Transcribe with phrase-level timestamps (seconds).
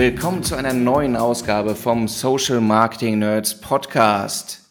[0.00, 4.62] Willkommen zu einer neuen Ausgabe vom Social Marketing Nerds Podcast.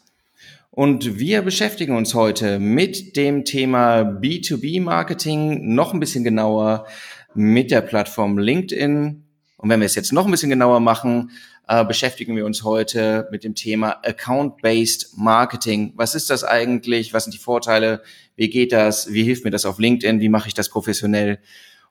[0.72, 6.84] Und wir beschäftigen uns heute mit dem Thema B2B Marketing noch ein bisschen genauer
[7.32, 9.22] mit der Plattform LinkedIn.
[9.56, 11.30] Und wenn wir es jetzt noch ein bisschen genauer machen,
[11.68, 15.92] äh, beschäftigen wir uns heute mit dem Thema Account-Based Marketing.
[15.94, 17.14] Was ist das eigentlich?
[17.14, 18.02] Was sind die Vorteile?
[18.34, 19.12] Wie geht das?
[19.12, 20.18] Wie hilft mir das auf LinkedIn?
[20.18, 21.38] Wie mache ich das professionell?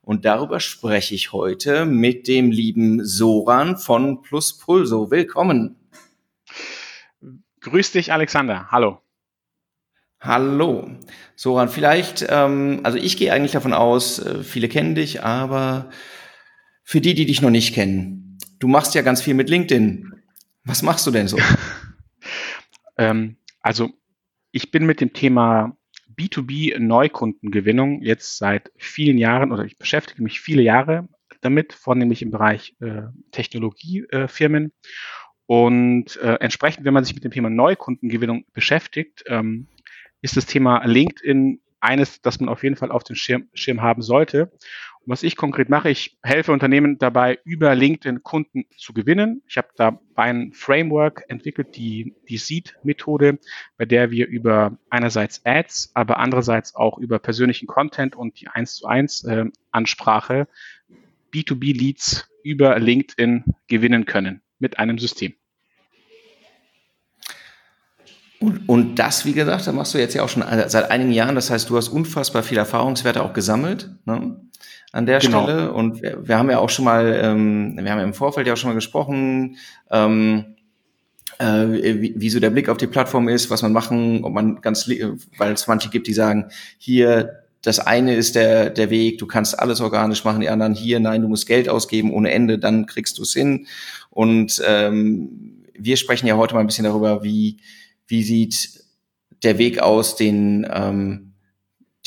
[0.09, 5.11] Und darüber spreche ich heute mit dem lieben Soran von Plus Pulso.
[5.11, 5.75] Willkommen.
[7.61, 8.71] Grüß dich, Alexander.
[8.71, 9.03] Hallo.
[10.19, 10.89] Hallo.
[11.35, 15.91] Soran, vielleicht, ähm, also ich gehe eigentlich davon aus, äh, viele kennen dich, aber
[16.81, 20.11] für die, die dich noch nicht kennen, du machst ja ganz viel mit LinkedIn.
[20.63, 21.37] Was machst du denn so?
[22.97, 23.91] ähm, also
[24.49, 25.77] ich bin mit dem Thema
[26.19, 31.07] B2B-Neukundengewinnung jetzt seit vielen Jahren oder ich beschäftige mich viele Jahre
[31.41, 34.65] damit, vornehmlich im Bereich äh, Technologiefirmen.
[34.65, 34.71] Äh,
[35.45, 39.67] und äh, entsprechend, wenn man sich mit dem Thema Neukundengewinnung beschäftigt, ähm,
[40.21, 44.01] ist das Thema LinkedIn eines, das man auf jeden Fall auf den Schirm, Schirm haben
[44.01, 44.51] sollte.
[45.09, 49.41] Was ich konkret mache, ich helfe Unternehmen dabei, über LinkedIn Kunden zu gewinnen.
[49.47, 53.39] Ich habe da ein Framework entwickelt, die, die Seed-Methode,
[53.75, 58.75] bei der wir über einerseits Ads, aber andererseits auch über persönlichen Content und die 1
[58.75, 60.47] zu 1 äh, Ansprache
[61.33, 65.33] B2B-Leads über LinkedIn gewinnen können mit einem System.
[68.39, 71.33] Und, und das, wie gesagt, da machst du jetzt ja auch schon seit einigen Jahren.
[71.33, 74.39] Das heißt, du hast unfassbar viel Erfahrungswerte auch gesammelt ne,
[74.91, 75.43] an der genau.
[75.43, 75.73] Stelle.
[75.73, 78.53] Und wir, wir, haben ja auch schon mal, ähm, wir haben ja im Vorfeld ja
[78.53, 79.57] auch schon mal gesprochen,
[79.91, 80.55] ähm,
[81.37, 81.45] äh,
[82.01, 84.89] wie, wie so der Blick auf die Plattform ist, was man machen, ob man ganz,
[85.37, 89.59] weil es manche gibt, die sagen, hier das eine ist der, der Weg, du kannst
[89.59, 93.17] alles organisch machen, die anderen hier, nein, du musst Geld ausgeben ohne Ende, dann kriegst
[93.17, 93.67] du es hin.
[94.09, 97.57] Und ähm, wir sprechen ja heute mal ein bisschen darüber, wie,
[98.07, 98.85] wie sieht
[99.43, 101.33] der Weg aus, den, ähm,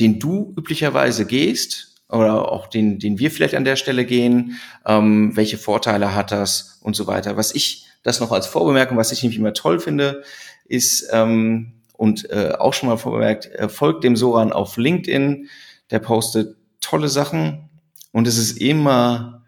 [0.00, 4.58] den du üblicherweise gehst oder auch den, den wir vielleicht an der Stelle gehen?
[4.86, 7.36] Ähm, welche Vorteile hat das und so weiter?
[7.36, 10.22] Was ich, das noch als Vorbemerkung, was ich nämlich immer toll finde,
[10.66, 11.72] ist, ähm,
[12.02, 15.48] und äh, auch schon mal vorbemerkt, äh, folgt dem Soran auf LinkedIn,
[15.92, 17.70] der postet tolle Sachen
[18.10, 19.44] und es ist immer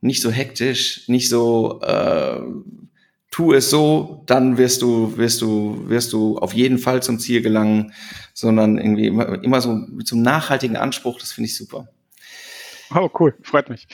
[0.00, 2.40] nicht so hektisch, nicht so äh,
[3.34, 7.42] tu es so, dann wirst du, wirst du, wirst du auf jeden Fall zum Ziel
[7.42, 7.92] gelangen,
[8.32, 11.88] sondern irgendwie immer, immer so mit so einem nachhaltigen Anspruch, das finde ich super.
[12.94, 13.88] Oh, cool, freut mich.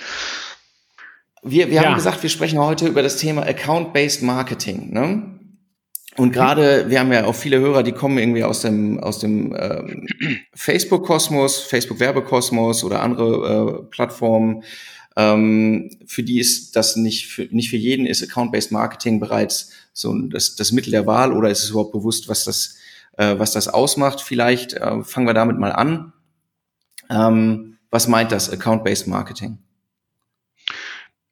[1.43, 1.85] Wir, wir ja.
[1.85, 4.93] haben gesagt, wir sprechen heute über das Thema Account-Based Marketing.
[4.93, 5.41] Ne?
[6.19, 9.57] Und gerade, wir haben ja auch viele Hörer, die kommen irgendwie aus dem, aus dem
[9.59, 10.07] ähm,
[10.53, 14.65] Facebook-Kosmos, Facebook-Werbekosmos oder andere äh, Plattformen.
[15.21, 20.19] Ähm, für die ist das nicht für, nicht für jeden ist Account-Based Marketing bereits so
[20.19, 22.79] das, das Mittel der Wahl oder ist es überhaupt bewusst, was das,
[23.19, 24.23] äh, was das ausmacht?
[24.23, 26.15] Vielleicht äh, fangen wir damit mal an.
[27.11, 29.59] Ähm, was meint das Account-Based Marketing?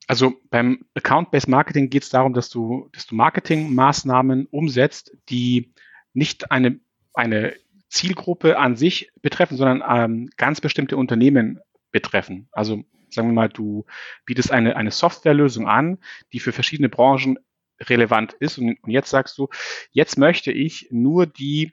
[0.06, 5.72] Also beim Account-Based Marketing geht es darum, dass du, dass du Marketingmaßnahmen umsetzt, die
[6.12, 6.78] nicht eine,
[7.14, 7.54] eine
[7.88, 11.60] Zielgruppe an sich betreffen, sondern ähm, ganz bestimmte Unternehmen
[11.90, 12.48] betreffen.
[12.52, 13.84] Also sagen wir mal, du
[14.24, 15.98] bietest eine, eine Softwarelösung an,
[16.32, 17.38] die für verschiedene Branchen
[17.80, 18.58] relevant ist.
[18.58, 19.48] Und, und jetzt sagst du,
[19.90, 21.72] jetzt möchte ich nur die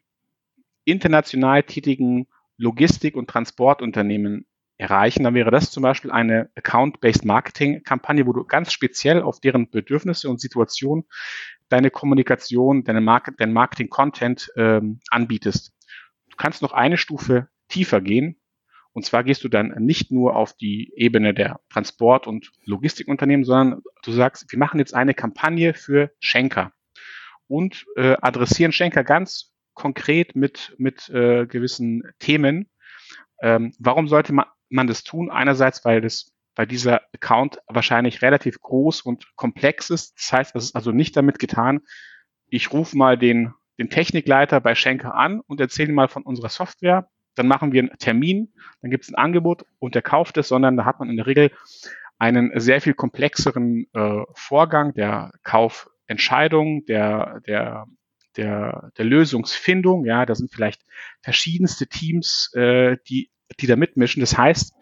[0.84, 4.46] international tätigen Logistik- und Transportunternehmen
[4.78, 9.70] erreichen, dann wäre das zum Beispiel eine Account-Based Marketing-Kampagne, wo du ganz speziell auf deren
[9.70, 11.06] Bedürfnisse und Situation
[11.70, 15.74] deine Kommunikation, deine Market, dein Marketing-Content ähm, anbietest.
[16.30, 18.38] Du kannst noch eine Stufe tiefer gehen
[18.96, 23.82] und zwar gehst du dann nicht nur auf die Ebene der Transport- und Logistikunternehmen, sondern
[24.04, 26.72] du sagst, wir machen jetzt eine Kampagne für Schenker
[27.48, 32.70] und äh, adressieren Schenker ganz konkret mit, mit äh, gewissen Themen.
[33.42, 35.30] Ähm, warum sollte man, man das tun?
[35.30, 40.16] Einerseits, weil das bei dieser Account wahrscheinlich relativ groß und komplex ist.
[40.18, 41.82] Das heißt, es ist also nicht damit getan,
[42.48, 47.10] ich rufe mal den, den Technikleiter bei Schenker an und erzähle mal von unserer Software
[47.36, 50.78] dann machen wir einen Termin, dann gibt es ein Angebot und der kauft es, sondern
[50.78, 51.52] da hat man in der Regel
[52.18, 57.88] einen sehr viel komplexeren äh, Vorgang der Kaufentscheidung, der, der,
[58.38, 60.06] der, der Lösungsfindung.
[60.06, 60.82] Ja, da sind vielleicht
[61.22, 64.22] verschiedenste Teams, äh, die, die da mitmischen.
[64.22, 64.74] Das heißt,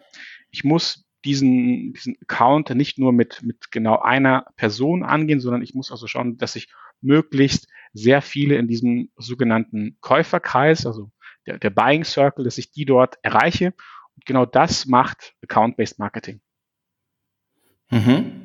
[0.50, 5.74] ich muss diesen, diesen Account nicht nur mit, mit genau einer Person angehen, sondern ich
[5.74, 6.68] muss also schauen, dass ich
[7.00, 11.10] möglichst sehr viele in diesem sogenannten Käuferkreis, also
[11.46, 13.74] der, der Buying Circle, dass ich die dort erreiche.
[14.14, 16.40] Und genau das macht Account-Based Marketing.
[17.90, 18.44] Mhm.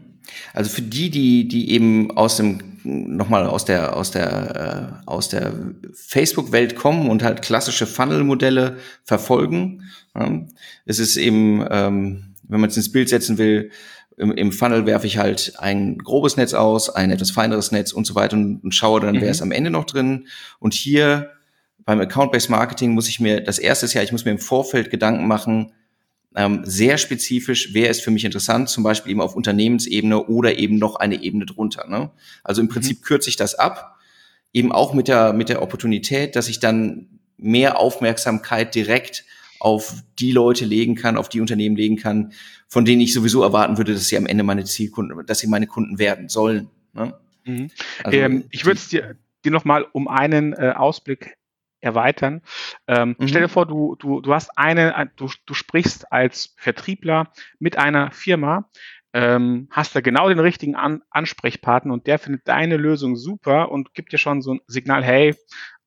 [0.54, 5.30] Also für die, die, die eben aus dem, nochmal aus der, aus der, äh, aus
[5.30, 5.54] der
[5.94, 10.46] Facebook-Welt kommen und halt klassische Funnel-Modelle verfolgen, ja,
[10.86, 13.72] es ist eben, ähm, wenn man es ins Bild setzen will,
[14.18, 18.06] im, im Funnel werfe ich halt ein grobes Netz aus, ein etwas feineres Netz und
[18.06, 19.22] so weiter und, und schaue dann, mhm.
[19.22, 20.28] wer ist am Ende noch drin.
[20.60, 21.32] Und hier
[21.90, 24.92] beim Account-Based Marketing muss ich mir, das erste ist ja, ich muss mir im Vorfeld
[24.92, 25.74] Gedanken machen,
[26.36, 30.78] ähm, sehr spezifisch, wer ist für mich interessant, zum Beispiel eben auf Unternehmensebene oder eben
[30.78, 31.88] noch eine Ebene drunter.
[31.90, 32.12] Ne?
[32.44, 32.74] Also im mhm.
[32.74, 33.06] Prinzip mhm.
[33.06, 33.98] kürze ich das ab,
[34.54, 37.08] eben auch mit der, mit der Opportunität, dass ich dann
[37.38, 39.26] mehr Aufmerksamkeit direkt
[39.60, 42.34] auf die Leute legen kann, auf die Unternehmen legen kann,
[42.68, 45.66] von denen ich sowieso erwarten würde, dass sie am Ende meine Zielkunden, dass sie meine
[45.66, 46.70] Kunden werden sollen.
[46.94, 47.16] Ne?
[47.46, 47.72] Mhm.
[48.04, 51.39] Also, ähm, ich würde es dir, dir nochmal um einen äh, Ausblick
[51.82, 52.42] erweitern.
[52.88, 53.28] Ähm, mhm.
[53.28, 58.12] Stell dir vor, du, du, du hast eine, du, du sprichst als Vertriebler mit einer
[58.12, 58.70] Firma,
[59.14, 63.94] ähm, hast da genau den richtigen An Ansprechpartner und der findet deine Lösung super und
[63.94, 65.36] gibt dir schon so ein Signal, hey,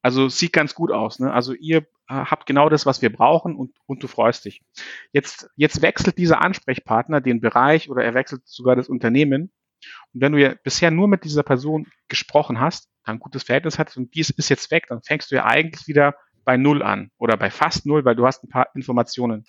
[0.02, 1.20] also sieht ganz gut aus.
[1.20, 1.32] Ne?
[1.32, 4.62] Also ihr äh, habt genau das, was wir brauchen und, und du freust dich.
[5.12, 9.52] Jetzt, jetzt wechselt dieser Ansprechpartner den Bereich oder er wechselt sogar das Unternehmen.
[10.12, 13.96] Und wenn du ja bisher nur mit dieser Person gesprochen hast, ein gutes Verhältnis hattest
[13.96, 16.14] und dies ist jetzt weg, dann fängst du ja eigentlich wieder
[16.44, 19.44] bei Null an oder bei fast Null, weil du hast ein paar Informationen.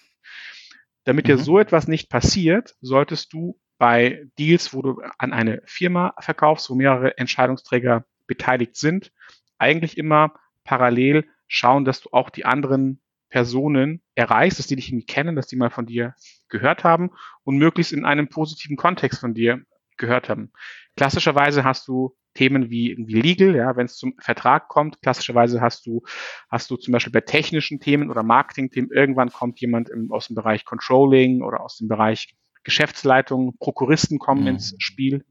[1.03, 1.27] Damit mhm.
[1.27, 6.69] dir so etwas nicht passiert, solltest du bei Deals, wo du an eine Firma verkaufst,
[6.69, 9.11] wo mehrere Entscheidungsträger beteiligt sind,
[9.57, 10.33] eigentlich immer
[10.63, 15.47] parallel schauen, dass du auch die anderen Personen erreichst, dass die dich irgendwie kennen, dass
[15.47, 16.15] die mal von dir
[16.49, 17.11] gehört haben
[17.43, 19.63] und möglichst in einem positiven Kontext von dir
[19.97, 20.51] gehört haben.
[20.95, 25.01] Klassischerweise hast du Themen wie irgendwie Legal, ja, wenn es zum Vertrag kommt.
[25.01, 26.01] Klassischerweise hast du,
[26.49, 30.35] hast du zum Beispiel bei technischen Themen oder Marketing-Themen, irgendwann kommt jemand im, aus dem
[30.35, 34.47] Bereich Controlling oder aus dem Bereich Geschäftsleitung, Prokuristen kommen mhm.
[34.47, 35.25] ins Spiel,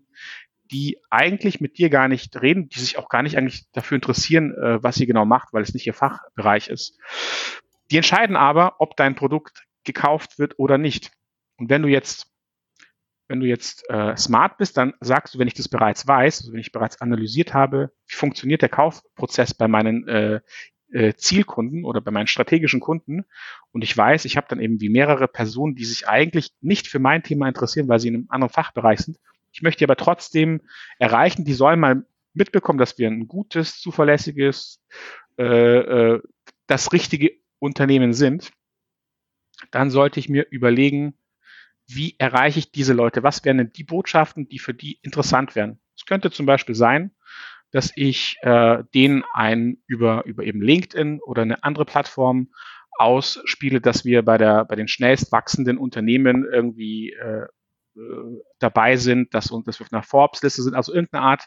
[0.70, 4.55] die eigentlich mit dir gar nicht reden, die sich auch gar nicht eigentlich dafür interessieren,
[4.55, 6.99] äh, was sie genau macht, weil es nicht ihr Fachbereich ist.
[7.91, 11.11] Die entscheiden aber, ob dein Produkt gekauft wird oder nicht.
[11.56, 12.31] Und wenn du jetzt
[13.32, 16.52] wenn du jetzt äh, smart bist, dann sagst du, wenn ich das bereits weiß, also
[16.52, 20.40] wenn ich bereits analysiert habe, wie funktioniert der Kaufprozess bei meinen äh,
[20.93, 23.25] äh, Zielkunden oder bei meinen strategischen Kunden
[23.73, 26.99] und ich weiß, ich habe dann eben wie mehrere Personen, die sich eigentlich nicht für
[26.99, 29.19] mein Thema interessieren, weil sie in einem anderen Fachbereich sind.
[29.50, 30.61] Ich möchte aber trotzdem
[30.99, 32.05] erreichen, die sollen mal
[32.35, 34.82] mitbekommen, dass wir ein gutes, zuverlässiges,
[35.38, 36.23] äh, äh,
[36.67, 38.50] das richtige Unternehmen sind.
[39.70, 41.14] Dann sollte ich mir überlegen,
[41.94, 43.23] wie erreiche ich diese Leute?
[43.23, 45.81] Was wären denn die Botschaften, die für die interessant wären?
[45.97, 47.12] Es könnte zum Beispiel sein,
[47.71, 52.49] dass ich äh, denen ein über, über eben LinkedIn oder eine andere Plattform
[52.93, 57.47] ausspiele, dass wir bei der bei den schnellst wachsenden Unternehmen irgendwie äh,
[57.97, 61.45] äh, dabei sind, dass, dass wir auf einer Forbes-Liste sind, also irgendeine Art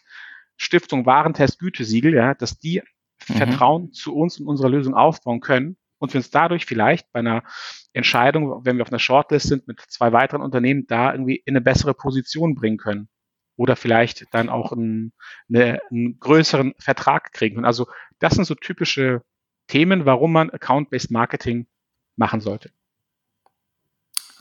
[0.57, 2.81] Stiftung Warentest Gütesiegel, ja, dass die
[3.27, 3.33] mhm.
[3.33, 7.44] Vertrauen zu uns und unserer Lösung aufbauen können und wir uns dadurch vielleicht bei einer
[7.94, 11.62] Entscheidung, wenn wir auf einer Shortlist sind mit zwei weiteren Unternehmen, da irgendwie in eine
[11.62, 13.10] bessere Position bringen können.
[13.58, 15.13] Oder vielleicht dann auch einen,
[15.48, 17.65] eine, einen größeren Vertrag kriegen können.
[17.65, 17.88] Also
[18.19, 19.22] das sind so typische
[19.67, 21.67] Themen, warum man Account-Based Marketing
[22.17, 22.72] machen sollte.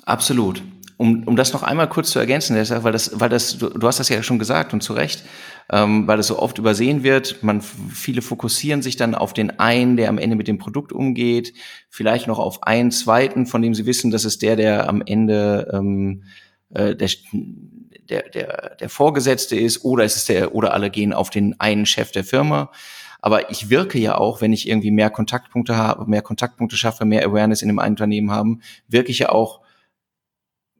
[0.03, 0.63] Absolut
[0.97, 4.01] um, um das noch einmal kurz zu ergänzen, weil das, weil das, du, du hast
[4.01, 5.25] das ja schon gesagt und zu Recht,
[5.71, 7.43] ähm, weil das so oft übersehen wird.
[7.43, 11.53] Man, viele fokussieren sich dann auf den einen, der am Ende mit dem Produkt umgeht,
[11.89, 15.69] vielleicht noch auf einen zweiten, von dem sie wissen, das ist der, der am Ende
[15.73, 16.25] ähm,
[16.71, 17.09] äh, der,
[18.09, 21.87] der, der, der Vorgesetzte ist, oder es ist der, oder alle gehen auf den einen
[21.87, 22.71] Chef der Firma.
[23.21, 27.25] Aber ich wirke ja auch, wenn ich irgendwie mehr Kontaktpunkte habe, mehr Kontaktpunkte schaffe, mehr
[27.27, 29.64] Awareness in einem Unternehmen haben, wirke ich ja auch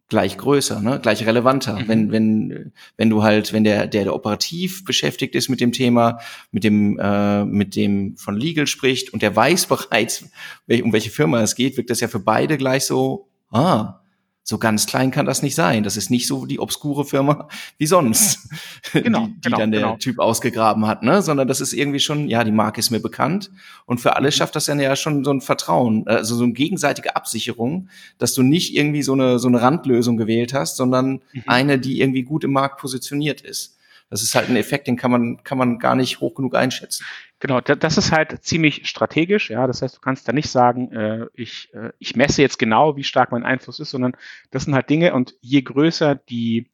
[0.09, 1.01] gleich größer, ne?
[1.01, 1.81] gleich relevanter.
[1.81, 1.89] Mhm.
[1.89, 6.19] Wenn, wenn, wenn du halt, wenn der, der, der operativ beschäftigt ist mit dem Thema,
[6.51, 10.25] mit dem, äh, mit dem von Legal spricht und der weiß bereits,
[10.69, 14.04] um welche Firma es geht, wirkt das ja für beide gleich so, ah,
[14.47, 15.83] so ganz klein kann das nicht sein.
[15.83, 17.49] Das ist nicht so die obskure Firma
[17.79, 18.49] wie sonst,
[18.93, 19.97] genau, die, die genau, dann der genau.
[19.97, 21.23] Typ ausgegraben hat, ne?
[21.23, 23.51] Sondern das ist irgendwie schon, ja, die Marke ist mir bekannt.
[23.87, 24.33] Und für alle mhm.
[24.33, 28.43] schafft das dann ja schon so ein Vertrauen, also so eine gegenseitige Absicherung, dass du
[28.43, 31.43] nicht irgendwie so eine, so eine Randlösung gewählt hast, sondern mhm.
[31.47, 33.79] eine, die irgendwie gut im Markt positioniert ist.
[34.11, 37.05] Das ist halt ein Effekt, den kann man, kann man gar nicht hoch genug einschätzen.
[37.45, 39.67] Genau, das ist halt ziemlich strategisch, ja.
[39.67, 43.05] Das heißt, du kannst da nicht sagen, äh, ich, äh, ich messe jetzt genau, wie
[43.05, 44.17] stark mein Einfluss ist, sondern
[44.51, 46.71] das sind halt Dinge und je größer die,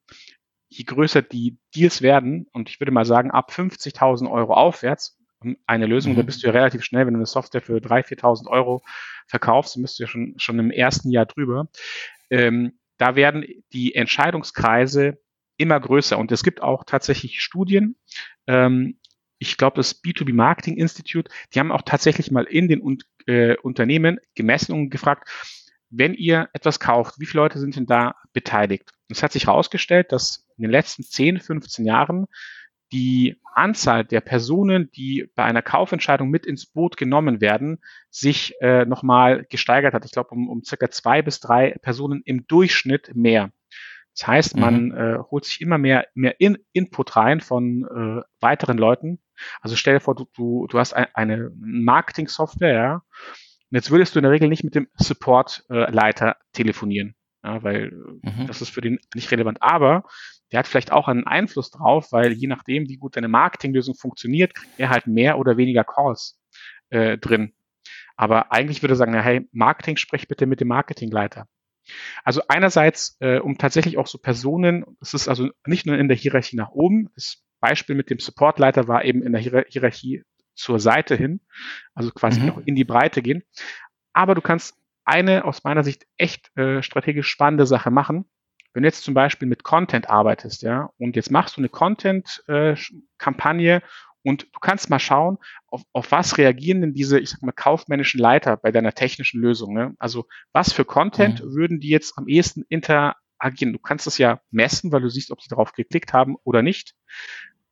[0.68, 5.18] je größer die Deals werden, und ich würde mal sagen, ab 50.000 Euro aufwärts,
[5.66, 6.18] eine Lösung, mhm.
[6.18, 8.84] da bist du ja relativ schnell, wenn du eine Software für 3.000, 4.000 Euro
[9.26, 11.66] verkaufst, dann bist du ja schon, schon im ersten Jahr drüber.
[12.30, 15.18] Ähm, da werden die Entscheidungskreise
[15.56, 16.16] immer größer.
[16.16, 17.96] Und es gibt auch tatsächlich Studien,
[18.46, 18.99] ähm,
[19.40, 24.20] ich glaube, das B2B Marketing Institute, die haben auch tatsächlich mal in den äh, Unternehmen
[24.34, 25.28] gemessen und gefragt,
[25.88, 28.92] wenn ihr etwas kauft, wie viele Leute sind denn da beteiligt?
[29.08, 32.26] Es hat sich herausgestellt, dass in den letzten 10, 15 Jahren
[32.92, 37.78] die Anzahl der Personen, die bei einer Kaufentscheidung mit ins Boot genommen werden,
[38.10, 40.04] sich äh, nochmal gesteigert hat.
[40.04, 43.52] Ich glaube, um, um circa zwei bis drei Personen im Durchschnitt mehr.
[44.20, 44.96] Das heißt, man mhm.
[44.96, 49.18] äh, holt sich immer mehr, mehr in Input rein von äh, weiteren Leuten.
[49.62, 54.14] Also stell dir vor, du, du, du hast ein, eine Marketing-Software, ja, und jetzt würdest
[54.14, 58.46] du in der Regel nicht mit dem Support-Leiter äh, telefonieren, ja, weil mhm.
[58.46, 59.62] das ist für den nicht relevant.
[59.62, 60.04] Aber
[60.52, 64.54] der hat vielleicht auch einen Einfluss drauf, weil je nachdem, wie gut deine Marketinglösung funktioniert,
[64.54, 66.38] kriegt er halt mehr oder weniger Calls
[66.90, 67.54] äh, drin.
[68.16, 71.46] Aber eigentlich würde er sagen, na, hey, Marketing, sprech bitte mit dem Marketingleiter.
[72.24, 76.16] Also einerseits, äh, um tatsächlich auch so Personen, es ist also nicht nur in der
[76.16, 81.16] Hierarchie nach oben, das Beispiel mit dem Supportleiter war eben in der Hierarchie zur Seite
[81.16, 81.40] hin,
[81.94, 82.46] also quasi mhm.
[82.46, 83.44] noch in die Breite gehen.
[84.12, 88.24] Aber du kannst eine aus meiner Sicht echt äh, strategisch spannende Sache machen.
[88.72, 93.76] Wenn du jetzt zum Beispiel mit Content arbeitest, ja, und jetzt machst du eine Content-Kampagne
[93.76, 93.80] äh,
[94.24, 98.20] und du kannst mal schauen, auf, auf was reagieren denn diese, ich sag mal, kaufmännischen
[98.20, 99.74] Leiter bei deiner technischen Lösung.
[99.74, 99.94] Ne?
[99.98, 101.54] Also was für Content mhm.
[101.54, 103.72] würden die jetzt am ehesten interagieren?
[103.72, 106.94] Du kannst das ja messen, weil du siehst, ob sie darauf geklickt haben oder nicht.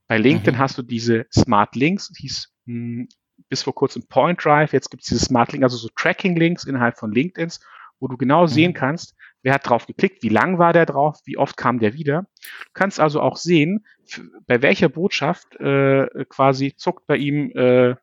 [0.06, 0.58] Bei LinkedIn mhm.
[0.58, 3.08] hast du diese Smart Links, hieß mh, hm,
[3.48, 6.64] bis vor kurzem Point Drive, jetzt gibt es diese Smart Link, also so Tracking Links
[6.64, 7.60] innerhalb von LinkedIns,
[8.00, 8.48] wo du genau mhm.
[8.48, 11.94] sehen kannst, wer hat drauf geklickt, wie lang war der drauf, wie oft kam der
[11.94, 12.26] wieder.
[12.42, 13.84] Du kannst also auch sehen,
[14.46, 17.96] bei welcher Botschaft äh, quasi zuckt bei ihm äh,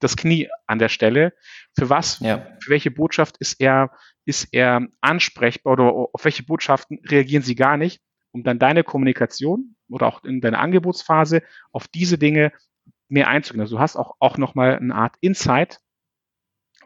[0.00, 1.32] das Knie an der Stelle.
[1.76, 2.46] Für was, ja.
[2.60, 3.92] für welche Botschaft ist er,
[4.24, 8.02] ist er ansprechbar oder auf welche Botschaften reagieren sie gar nicht,
[8.32, 12.52] um dann deine Kommunikation oder auch in deiner Angebotsphase auf diese Dinge
[13.08, 13.60] mehr einzugehen.
[13.60, 15.80] Also du hast auch, auch nochmal eine Art Insight,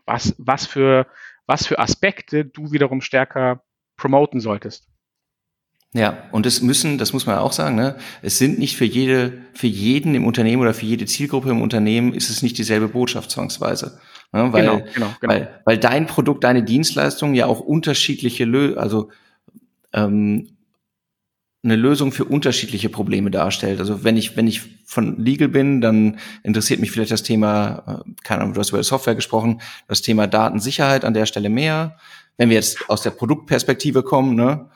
[0.04, 1.06] was, was für,
[1.46, 3.62] was für Aspekte du wiederum stärker
[3.96, 4.88] promoten solltest.
[5.96, 9.32] Ja, und es müssen, das muss man auch sagen, ne, es sind nicht für jede,
[9.54, 13.30] für jeden im Unternehmen oder für jede Zielgruppe im Unternehmen ist es nicht dieselbe Botschaft
[13.30, 13.98] zwangsweise.
[14.30, 15.32] Ne, weil, genau, genau, genau.
[15.32, 19.08] Weil, weil dein Produkt, deine Dienstleistung ja auch unterschiedliche, Lö also
[19.94, 20.48] ähm,
[21.64, 23.80] eine Lösung für unterschiedliche Probleme darstellt.
[23.80, 28.10] Also wenn ich, wenn ich von Legal bin, dann interessiert mich vielleicht das Thema, äh,
[28.22, 31.96] keine Ahnung, du hast über Software gesprochen, das Thema Datensicherheit an der Stelle mehr.
[32.36, 34.68] Wenn wir jetzt aus der Produktperspektive kommen, ne.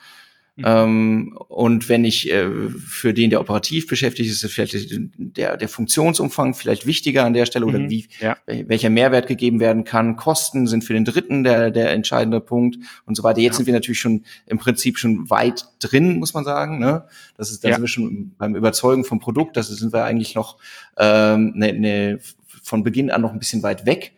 [0.65, 4.77] Ähm, und wenn ich äh, für den, der operativ beschäftigt ist, ist vielleicht
[5.17, 7.91] der, der Funktionsumfang vielleicht wichtiger an der Stelle oder mhm.
[7.91, 8.37] wie, ja.
[8.47, 10.17] welcher Mehrwert gegeben werden kann.
[10.17, 13.41] Kosten sind für den Dritten der, der entscheidende Punkt und so weiter.
[13.41, 13.57] Jetzt ja.
[13.59, 16.79] sind wir natürlich schon im Prinzip schon weit drin, muss man sagen.
[16.79, 17.05] Ne?
[17.37, 17.75] Das ist, da ja.
[17.75, 19.57] sind wir schon beim Überzeugen vom Produkt.
[19.57, 20.59] Das sind wir eigentlich noch
[20.99, 22.19] ähm, ne, ne,
[22.63, 24.13] von Beginn an noch ein bisschen weit weg.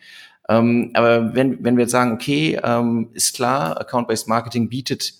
[0.48, 5.14] Ähm, aber wenn, wenn wir jetzt sagen, okay, ähm, ist klar, Account-Based Marketing bietet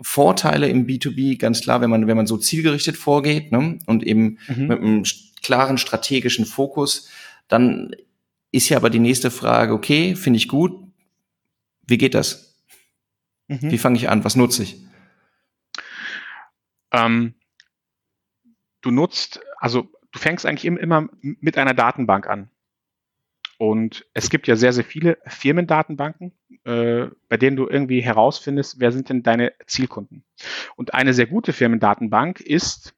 [0.00, 4.38] Vorteile im B2B, ganz klar, wenn man, wenn man so zielgerichtet vorgeht ne, und eben
[4.48, 4.66] mhm.
[4.66, 5.02] mit einem
[5.42, 7.08] klaren strategischen Fokus,
[7.48, 7.94] dann
[8.52, 10.72] ist ja aber die nächste Frage, okay, finde ich gut,
[11.86, 12.56] wie geht das?
[13.48, 13.70] Mhm.
[13.70, 14.24] Wie fange ich an?
[14.24, 14.76] Was nutze ich?
[16.92, 17.34] Ähm,
[18.80, 22.50] du nutzt, also du fängst eigentlich immer mit einer Datenbank an.
[23.58, 26.32] Und es gibt ja sehr, sehr viele Firmendatenbanken,
[27.28, 30.24] bei denen du irgendwie herausfindest, wer sind denn deine Zielkunden.
[30.76, 32.94] Und eine sehr gute Firmendatenbank ist,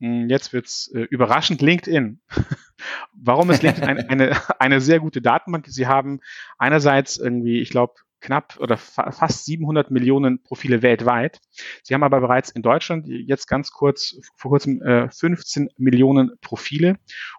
[0.00, 2.20] hm, jetzt wird's äh, überraschend, LinkedIn.
[3.12, 5.66] Warum ist LinkedIn eine, eine, eine sehr gute Datenbank?
[5.68, 6.20] Sie haben
[6.58, 7.94] einerseits irgendwie, ich glaube,
[8.24, 11.40] knapp oder fa fast 700 Millionen Profile weltweit.
[11.82, 16.96] Sie haben aber bereits in Deutschland jetzt ganz kurz, vor kurzem äh, 15 Millionen Profile.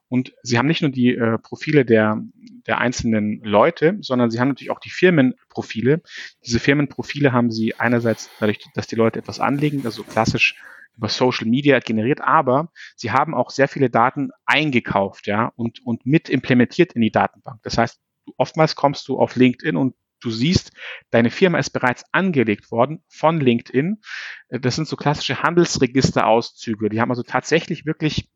[0.07, 2.21] Und sie haben nicht nur die äh, Profile der,
[2.67, 6.01] der einzelnen Leute, sondern sie haben natürlich auch die Firmenprofile.
[6.45, 10.55] Diese Firmenprofile haben sie einerseits dadurch, dass die Leute etwas anlegen, also klassisch
[10.97, 16.05] über Social Media generiert, aber sie haben auch sehr viele Daten eingekauft, ja, und, und
[16.05, 17.61] mit implementiert in die Datenbank.
[17.63, 17.99] Das heißt,
[18.37, 20.71] oftmals kommst du auf LinkedIn und du siehst,
[21.11, 24.01] deine Firma ist bereits angelegt worden von LinkedIn.
[24.49, 26.89] Das sind so klassische Handelsregisterauszüge.
[26.89, 28.29] Die haben also tatsächlich wirklich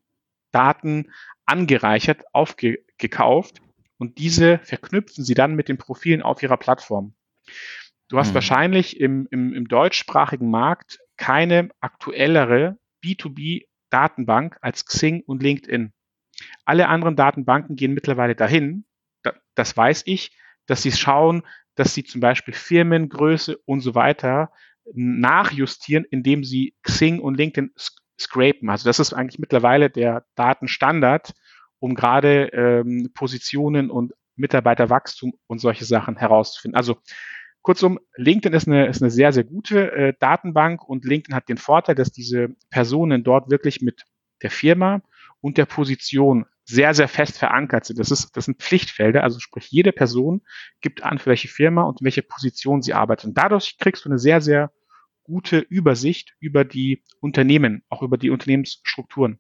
[0.52, 1.12] Daten
[1.46, 3.62] angereichert, aufgekauft
[3.98, 7.14] und diese verknüpfen sie dann mit den Profilen auf ihrer Plattform.
[8.08, 8.36] Du hast hm.
[8.36, 15.94] wahrscheinlich im, im, im deutschsprachigen Markt keine aktuellere B2B-Datenbank als Xing und LinkedIn.
[16.66, 18.86] Alle anderen Datenbanken gehen mittlerweile dahin,
[19.56, 20.32] das weiß ich,
[20.70, 21.44] dass sie schauen,
[21.76, 24.52] dass sie zum Beispiel Firmengröße und so weiter
[24.94, 27.72] nachjustieren, indem sie Xing und LinkedIn
[28.20, 28.70] scrapen.
[28.70, 31.34] Also das ist eigentlich mittlerweile der Datenstandard,
[31.80, 36.76] um gerade ähm, Positionen und Mitarbeiterwachstum und solche Sachen herauszufinden.
[36.76, 36.98] Also
[37.62, 41.58] kurzum, LinkedIn ist eine, ist eine sehr, sehr gute äh, Datenbank und LinkedIn hat den
[41.58, 44.06] Vorteil, dass diese Personen dort wirklich mit
[44.42, 45.02] der Firma
[45.42, 48.00] und der Position sehr, sehr fest verankert sind.
[48.00, 50.42] Das, ist, das sind Pflichtfelder, also sprich, jede Person
[50.82, 53.26] gibt an, für welche Firma und in welche Position sie arbeitet.
[53.26, 54.72] Und dadurch kriegst du eine sehr, sehr
[55.24, 59.40] gute Übersicht über die Unternehmen, auch über die Unternehmensstrukturen.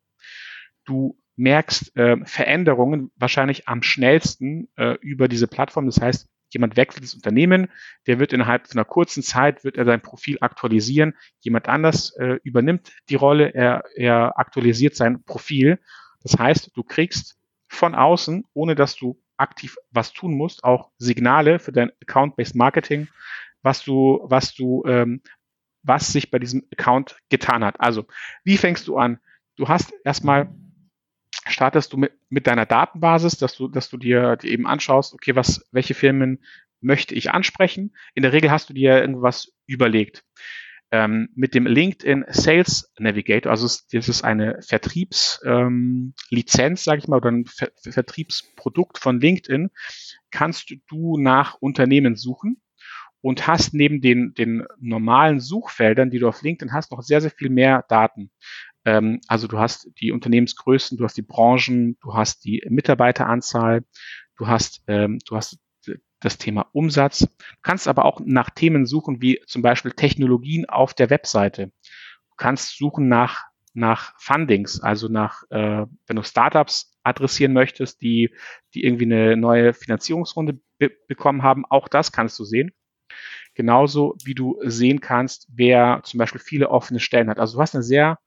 [0.86, 5.86] Du merkst äh, Veränderungen wahrscheinlich am schnellsten äh, über diese Plattform.
[5.86, 7.70] Das heißt, jemand wechselt das Unternehmen,
[8.08, 11.14] der wird innerhalb von einer kurzen Zeit, wird er sein Profil aktualisieren.
[11.42, 15.80] Jemand anders äh, übernimmt die Rolle, er, er aktualisiert sein Profil.
[16.24, 21.60] Das heißt, du kriegst von außen, ohne dass du aktiv was tun musst, auch Signale
[21.60, 23.08] für dein Account-Based Marketing,
[23.62, 25.22] was du, was du, ähm,
[25.84, 27.80] was sich bei diesem Account getan hat.
[27.80, 28.06] Also,
[28.44, 29.20] wie fängst du an?
[29.56, 30.54] Du hast erstmal
[31.48, 35.36] startest du mit, mit deiner Datenbasis, dass du, dass du dir, dir eben anschaust, okay,
[35.36, 36.44] was, welche Firmen
[36.82, 37.96] möchte ich ansprechen?
[38.14, 40.24] In der Regel hast du dir irgendwas überlegt.
[40.92, 47.18] Ähm, mit dem LinkedIn Sales Navigator, also das ist eine Vertriebslizenz, ähm, sage ich mal,
[47.18, 49.70] oder ein Ver Vertriebsprodukt von LinkedIn,
[50.32, 52.60] kannst du nach Unternehmen suchen
[53.22, 57.32] und hast neben den, den normalen Suchfeldern, die du auf LinkedIn hast, noch sehr, sehr
[57.32, 58.32] viel mehr Daten.
[58.86, 63.84] Ähm, also du hast die Unternehmensgrößen, du hast die Branchen, du hast die Mitarbeiteranzahl,
[64.38, 65.60] du hast, ähm, du hast
[66.20, 67.20] das Thema Umsatz.
[67.20, 71.68] Du kannst aber auch nach Themen suchen, wie zum Beispiel Technologien auf der Webseite.
[71.68, 78.34] Du kannst suchen nach, nach Fundings, also nach, äh, wenn du Startups adressieren möchtest, die,
[78.74, 82.72] die irgendwie eine neue Finanzierungsrunde be bekommen haben, auch das kannst du sehen.
[83.56, 87.40] Genauso wie du sehen kannst, wer zum Beispiel viele offene Stellen hat.
[87.40, 88.20] Also du hast eine sehr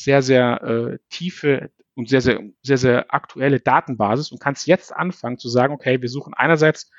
[0.00, 5.38] sehr, sehr äh, tiefe und sehr, sehr, sehr, sehr aktuelle Datenbasis und kannst jetzt anfangen
[5.38, 6.90] zu sagen, okay, wir suchen einerseits,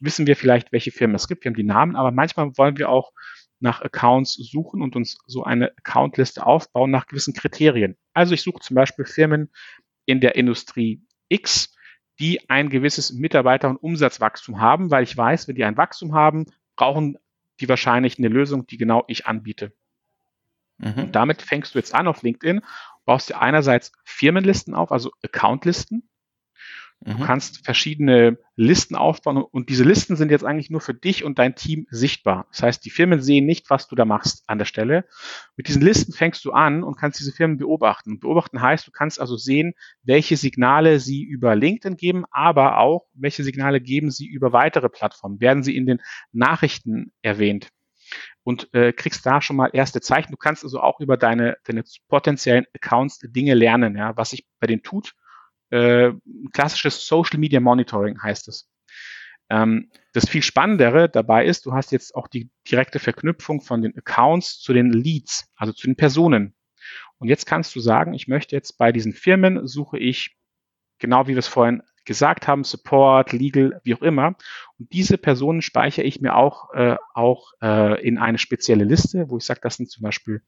[0.00, 2.88] wissen wir vielleicht, welche Firmen es gibt, wir haben die Namen, aber manchmal wollen wir
[2.88, 3.12] auch
[3.60, 7.96] nach Accounts suchen und uns so eine Accountliste aufbauen nach gewissen Kriterien.
[8.14, 9.50] Also ich suche zum Beispiel Firmen
[10.06, 11.74] in der Industrie X,
[12.18, 16.46] die ein gewisses Mitarbeiter- und Umsatzwachstum haben, weil ich weiß, wenn die ein Wachstum haben,
[16.76, 17.18] brauchen
[17.60, 19.72] die wahrscheinlich eine Lösung, die genau ich anbiete.
[20.78, 20.94] Mhm.
[20.94, 22.62] Und damit fängst du jetzt an auf LinkedIn,
[23.04, 26.09] baust dir einerseits Firmenlisten auf, also Accountlisten.
[27.02, 27.20] Du mhm.
[27.20, 31.54] kannst verschiedene Listen aufbauen und diese Listen sind jetzt eigentlich nur für dich und dein
[31.54, 32.46] Team sichtbar.
[32.50, 35.06] Das heißt, die Firmen sehen nicht, was du da machst an der Stelle.
[35.56, 38.10] Mit diesen Listen fängst du an und kannst diese Firmen beobachten.
[38.10, 43.06] Und beobachten heißt, du kannst also sehen, welche Signale sie über LinkedIn geben, aber auch,
[43.14, 45.40] welche Signale geben sie über weitere Plattformen.
[45.40, 47.70] Werden sie in den Nachrichten erwähnt?
[48.42, 50.32] und äh, kriegst da schon mal erste Zeichen.
[50.32, 54.66] Du kannst also auch über deine, deine potenziellen Accounts Dinge lernen, ja, was sich bei
[54.66, 55.14] denen tut.
[55.70, 56.12] Äh,
[56.52, 58.68] klassisches Social Media Monitoring heißt es.
[59.50, 63.96] Ähm, das viel Spannendere dabei ist, du hast jetzt auch die direkte Verknüpfung von den
[63.96, 66.54] Accounts zu den Leads, also zu den Personen.
[67.18, 70.36] Und jetzt kannst du sagen, ich möchte jetzt bei diesen Firmen suche ich,
[70.98, 74.34] genau wie wir es vorhin gesagt haben, Support, Legal, wie auch immer.
[74.78, 79.38] Und diese Personen speichere ich mir auch, äh, auch äh, in eine spezielle Liste, wo
[79.38, 80.42] ich sage, das sind zum Beispiel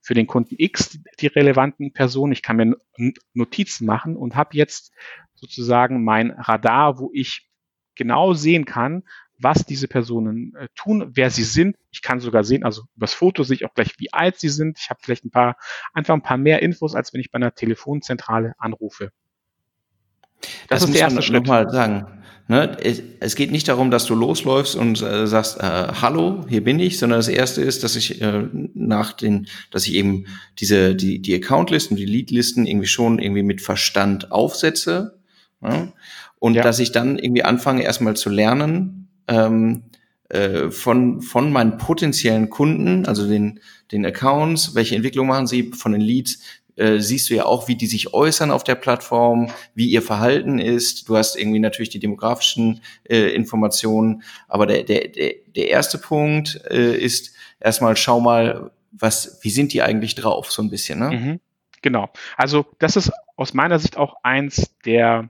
[0.00, 2.32] für den Kunden X die relevanten Personen.
[2.32, 2.76] Ich kann mir
[3.34, 4.92] Notizen machen und habe jetzt
[5.34, 7.48] sozusagen mein Radar, wo ich
[7.94, 9.02] genau sehen kann,
[9.38, 11.76] was diese Personen äh, tun, wer sie sind.
[11.90, 14.78] Ich kann sogar sehen, also übers Foto sehe ich auch gleich, wie alt sie sind.
[14.78, 15.56] Ich habe vielleicht ein paar,
[15.92, 19.10] einfach ein paar mehr Infos, als wenn ich bei einer Telefonzentrale anrufe.
[20.68, 21.42] Das, das ist der erste Schritt.
[21.42, 22.06] Nochmal sagen.
[22.48, 22.76] Ne?
[23.20, 25.62] Es geht nicht darum, dass du losläufst und äh, sagst, äh,
[26.02, 29.94] hallo, hier bin ich, sondern das erste ist, dass ich äh, nach den, dass ich
[29.94, 30.26] eben
[30.58, 35.18] diese, die, die Accountlisten, die Leadlisten irgendwie schon irgendwie mit Verstand aufsetze.
[35.60, 35.92] Ne?
[36.38, 36.62] Und ja.
[36.62, 39.84] dass ich dann irgendwie anfange, erstmal zu lernen, ähm,
[40.28, 43.60] äh, von, von meinen potenziellen Kunden, also den,
[43.92, 46.40] den Accounts, welche Entwicklung machen sie, von den Leads,
[46.76, 50.58] äh, siehst du ja auch, wie die sich äußern auf der Plattform, wie ihr Verhalten
[50.58, 51.08] ist.
[51.08, 54.22] Du hast irgendwie natürlich die demografischen äh, Informationen.
[54.48, 59.72] Aber der, der, der, der erste Punkt äh, ist erstmal, schau mal, was, wie sind
[59.72, 61.10] die eigentlich drauf, so ein bisschen, ne?
[61.10, 61.40] Mhm,
[61.80, 62.10] genau.
[62.36, 65.28] Also das ist aus meiner Sicht auch eins der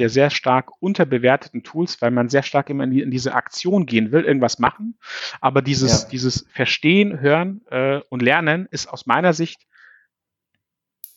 [0.00, 3.84] der sehr stark unterbewerteten Tools, weil man sehr stark immer in, die, in diese Aktion
[3.84, 4.98] gehen will, irgendwas machen.
[5.42, 6.08] Aber dieses, ja.
[6.08, 9.66] dieses Verstehen, Hören äh, und Lernen ist aus meiner Sicht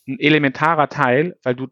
[0.06, 1.68] ein elementarer Teil, weil du,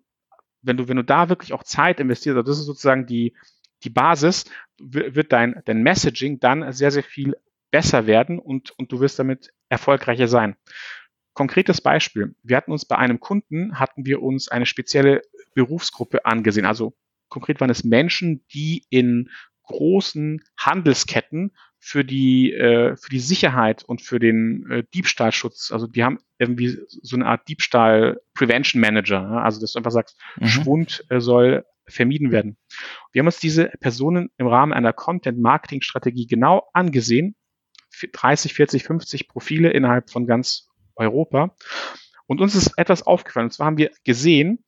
[0.63, 3.37] wenn du, wenn du da wirklich auch Zeit investierst, also das ist sozusagen die,
[3.85, 4.45] die Basis,
[4.79, 7.37] wird dein, dein Messaging dann sehr, sehr viel
[7.71, 10.57] besser werden und, und du wirst damit erfolgreicher sein.
[11.35, 12.35] konkretes Beispiel.
[12.43, 15.23] Wir hatten uns bei einem Kunden, hatten wir uns eine spezielle
[15.55, 16.67] Berufsgruppe angesehen.
[16.67, 16.95] Also
[17.29, 19.31] konkret waren es Menschen, die in
[19.65, 26.05] großen Handelsketten für die, äh, für die Sicherheit und für den äh, Diebstahlschutz, also die
[26.05, 29.43] haben irgendwie so eine Art Diebstahl Prevention Manager, ja?
[29.43, 30.47] also dass du einfach sagst, mhm.
[30.47, 32.57] Schwund äh, soll vermieden werden.
[33.11, 37.35] Wir haben uns diese Personen im Rahmen einer Content-Marketing-Strategie genau angesehen,
[38.13, 41.57] 30, 40, 50 Profile innerhalb von ganz Europa.
[42.27, 43.47] Und uns ist etwas aufgefallen.
[43.47, 44.65] Und zwar haben wir gesehen,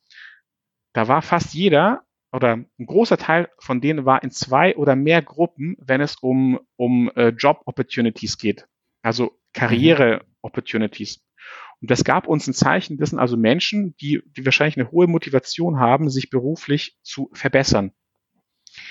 [0.92, 2.02] da war fast jeder
[2.34, 6.58] oder ein großer Teil von denen war in zwei oder mehr Gruppen, wenn es um,
[6.76, 8.66] um äh, Job Opportunities geht.
[9.02, 10.24] Also Karriere.
[10.42, 11.24] Opportunities.
[11.80, 15.06] Und das gab uns ein Zeichen, das sind also Menschen, die, die wahrscheinlich eine hohe
[15.06, 17.92] Motivation haben, sich beruflich zu verbessern.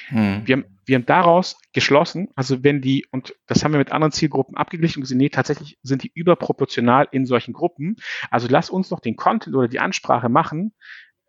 [0.08, 0.44] Hm.
[0.46, 4.12] Wir, haben, wir haben daraus geschlossen, also wenn die, und das haben wir mit anderen
[4.14, 7.98] Zielgruppen abgeglichen und gesehen, nee, tatsächlich sind die überproportional in solchen Gruppen.
[8.32, 10.74] Also lass uns doch den Content oder die Ansprache machen,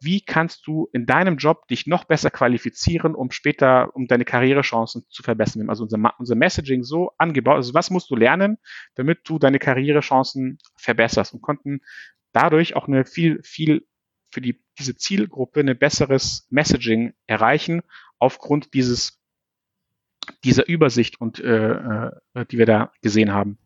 [0.05, 5.07] wie kannst du in deinem Job dich noch besser qualifizieren, um später, um deine Karrierechancen
[5.09, 5.61] zu verbessern.
[5.61, 7.57] Wir haben also unser, unser Messaging so angebaut.
[7.57, 8.59] Also was musst du lernen,
[8.95, 11.81] damit du deine Karrierechancen verbesserst und konnten
[12.33, 13.87] dadurch auch eine viel, viel
[14.31, 17.83] für die, diese Zielgruppe ein besseres Messaging erreichen
[18.19, 19.21] aufgrund dieses,
[20.43, 23.59] dieser Übersicht und äh, äh, die wir da gesehen haben.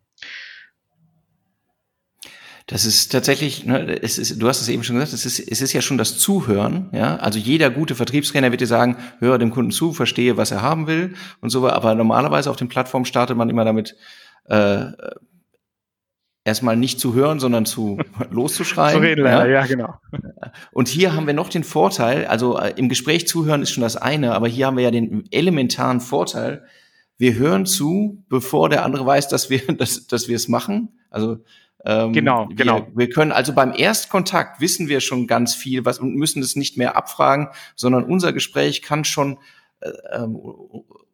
[2.68, 5.62] Das ist tatsächlich, ne, es ist, du hast es eben schon gesagt, es ist, es
[5.62, 7.16] ist ja schon das Zuhören, ja.
[7.16, 10.86] Also jeder gute Vertriebstrainer wird dir sagen, höre dem Kunden zu, verstehe, was er haben
[10.86, 11.66] will und so.
[11.66, 13.96] Aber normalerweise auf den Plattformen startet man immer damit,
[14.44, 14.84] äh,
[16.44, 17.98] erstmal nicht zu hören, sondern zu
[18.30, 18.96] loszuschreien.
[18.96, 19.46] zu reden, ja?
[19.46, 19.94] ja, genau.
[20.70, 23.96] Und hier haben wir noch den Vorteil, also äh, im Gespräch zuhören ist schon das
[23.96, 26.66] eine, aber hier haben wir ja den elementaren Vorteil,
[27.16, 30.98] wir hören zu, bevor der andere weiß, dass wir, dass, dass wir es machen.
[31.08, 31.38] Also
[31.84, 32.88] ähm, genau, wir, genau.
[32.94, 36.76] Wir können also beim Erstkontakt wissen wir schon ganz viel was und müssen es nicht
[36.76, 39.38] mehr abfragen, sondern unser Gespräch kann schon
[39.80, 40.38] äh, ähm,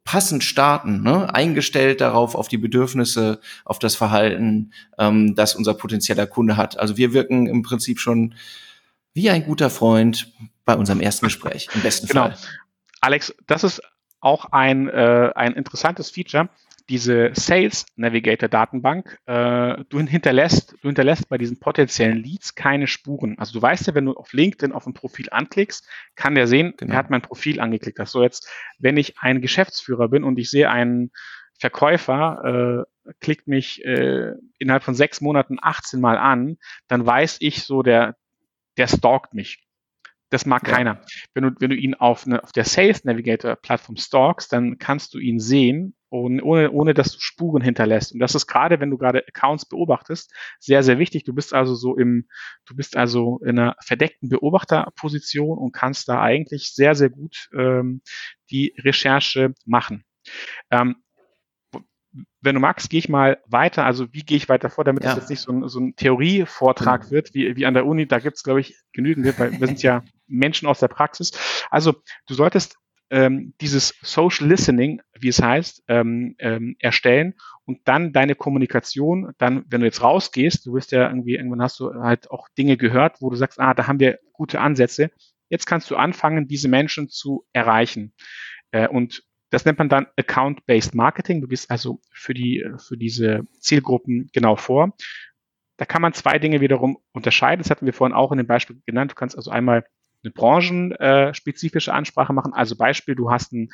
[0.05, 1.35] passend starten, ne?
[1.35, 6.79] eingestellt darauf, auf die Bedürfnisse, auf das Verhalten, ähm, das unser potenzieller Kunde hat.
[6.79, 8.35] Also wir wirken im Prinzip schon
[9.15, 10.33] wie ein guter Freund
[10.65, 12.25] bei unserem ersten Gespräch, im besten genau.
[12.25, 12.37] Fall.
[13.01, 13.83] Alex, das ist
[14.21, 16.49] auch ein, äh, ein interessantes Feature
[16.89, 23.39] diese Sales Navigator Datenbank, äh, du hinterlässt, du hinterlässt bei diesen potenziellen Leads keine Spuren.
[23.39, 26.75] Also du weißt ja, wenn du auf LinkedIn auf ein Profil anklickst, kann der sehen,
[26.77, 26.93] genau.
[26.93, 27.99] er hat mein Profil angeklickt.
[27.99, 31.11] Das so jetzt, wenn ich ein Geschäftsführer bin und ich sehe einen
[31.59, 37.63] Verkäufer, äh, klickt mich äh, innerhalb von sechs Monaten 18 Mal an, dann weiß ich
[37.63, 38.17] so, der,
[38.77, 39.65] der stalkt mich.
[40.31, 40.75] Das mag ja.
[40.75, 41.01] keiner.
[41.33, 45.15] Wenn du, wenn du ihn auf, eine, auf der Sales Navigator Plattform stalkst, dann kannst
[45.15, 48.13] du ihn sehen und ohne, ohne dass du Spuren hinterlässt.
[48.13, 51.25] Und das ist gerade, wenn du gerade Accounts beobachtest, sehr, sehr wichtig.
[51.25, 52.29] Du bist also so im,
[52.67, 58.01] du bist also in einer verdeckten Beobachterposition und kannst da eigentlich sehr, sehr gut ähm,
[58.51, 60.05] die Recherche machen.
[60.71, 60.97] Ähm,
[62.41, 63.85] wenn du magst, gehe ich mal weiter.
[63.85, 65.11] Also wie gehe ich weiter vor, damit ja.
[65.11, 67.11] das jetzt nicht so ein, so ein Theorievortrag mhm.
[67.11, 68.07] wird, wie, wie an der Uni.
[68.07, 71.33] Da gibt es, glaube ich, genügend, weil wir sind ja Menschen aus der Praxis.
[71.71, 71.95] Also
[72.29, 72.79] du solltest
[73.11, 79.65] ähm, dieses Social Listening, wie es heißt, ähm, ähm, erstellen und dann deine Kommunikation, dann,
[79.69, 83.21] wenn du jetzt rausgehst, du wirst ja irgendwie, irgendwann hast du halt auch Dinge gehört,
[83.21, 85.11] wo du sagst, ah, da haben wir gute Ansätze.
[85.49, 88.13] Jetzt kannst du anfangen, diese Menschen zu erreichen.
[88.71, 91.41] Äh, und das nennt man dann Account-Based Marketing.
[91.41, 94.97] Du gehst also für die, für diese Zielgruppen genau vor.
[95.77, 97.63] Da kann man zwei Dinge wiederum unterscheiden.
[97.63, 99.13] Das hatten wir vorhin auch in dem Beispiel genannt.
[99.13, 99.85] Du kannst also einmal
[100.25, 102.53] eine branchenspezifische Ansprache machen.
[102.55, 103.71] Also Beispiel, du hast ein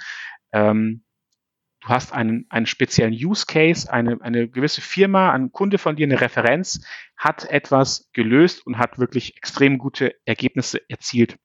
[0.53, 1.05] ähm,
[1.81, 6.07] du hast einen, einen speziellen Use Case, eine, eine gewisse Firma, ein Kunde von dir,
[6.07, 6.85] eine Referenz,
[7.17, 11.39] hat etwas gelöst und hat wirklich extrem gute Ergebnisse erzielt.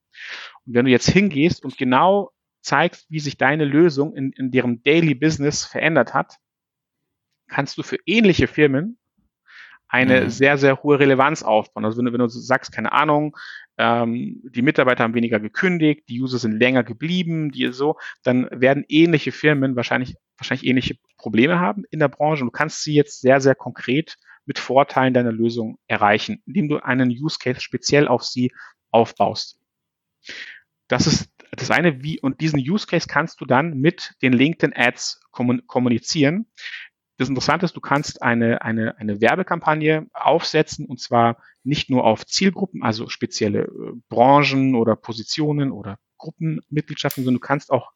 [0.66, 4.82] Und wenn du jetzt hingehst und genau zeigst, wie sich deine Lösung in, in deren
[4.84, 6.36] Daily Business verändert hat,
[7.48, 8.98] kannst du für ähnliche Firmen
[9.88, 10.30] eine mhm.
[10.30, 11.86] sehr, sehr hohe Relevanz aufbauen.
[11.86, 13.38] Also wenn du, wenn du sagst, keine Ahnung,
[13.78, 18.86] ähm, die Mitarbeiter haben weniger gekündigt, die User sind länger geblieben, die so, dann werden
[18.88, 22.44] ähnliche Firmen wahrscheinlich, wahrscheinlich ähnliche Probleme haben in der Branche.
[22.44, 26.78] Und du kannst sie jetzt sehr, sehr konkret mit Vorteilen deiner Lösung erreichen, indem du
[26.78, 28.52] einen Use Case speziell auf sie
[28.92, 29.60] aufbaust.
[30.88, 34.74] Das ist das eine, wie, und diesen Use Case kannst du dann mit den LinkedIn
[34.76, 36.48] Ads kommunizieren.
[37.18, 42.26] Das Interessante ist, du kannst eine, eine, eine Werbekampagne aufsetzen und zwar nicht nur auf
[42.26, 47.92] Zielgruppen, also spezielle äh, Branchen oder Positionen oder Gruppenmitgliedschaften, sondern du kannst auch,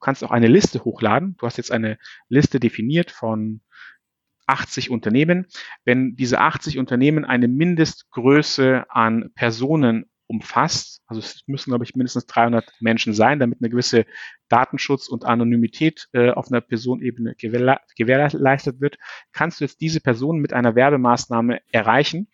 [0.00, 1.36] kannst auch eine Liste hochladen.
[1.38, 1.98] Du hast jetzt eine
[2.28, 3.60] Liste definiert von
[4.46, 5.46] 80 Unternehmen.
[5.84, 12.26] Wenn diese 80 Unternehmen eine Mindestgröße an Personen umfasst, also es müssen, glaube ich, mindestens
[12.26, 14.06] 300 Menschen sein, damit eine gewisse
[14.48, 18.96] Datenschutz und Anonymität äh, auf einer Personenebene gewährle gewährleistet wird,
[19.32, 22.28] kannst du jetzt diese Personen mit einer Werbemaßnahme erreichen.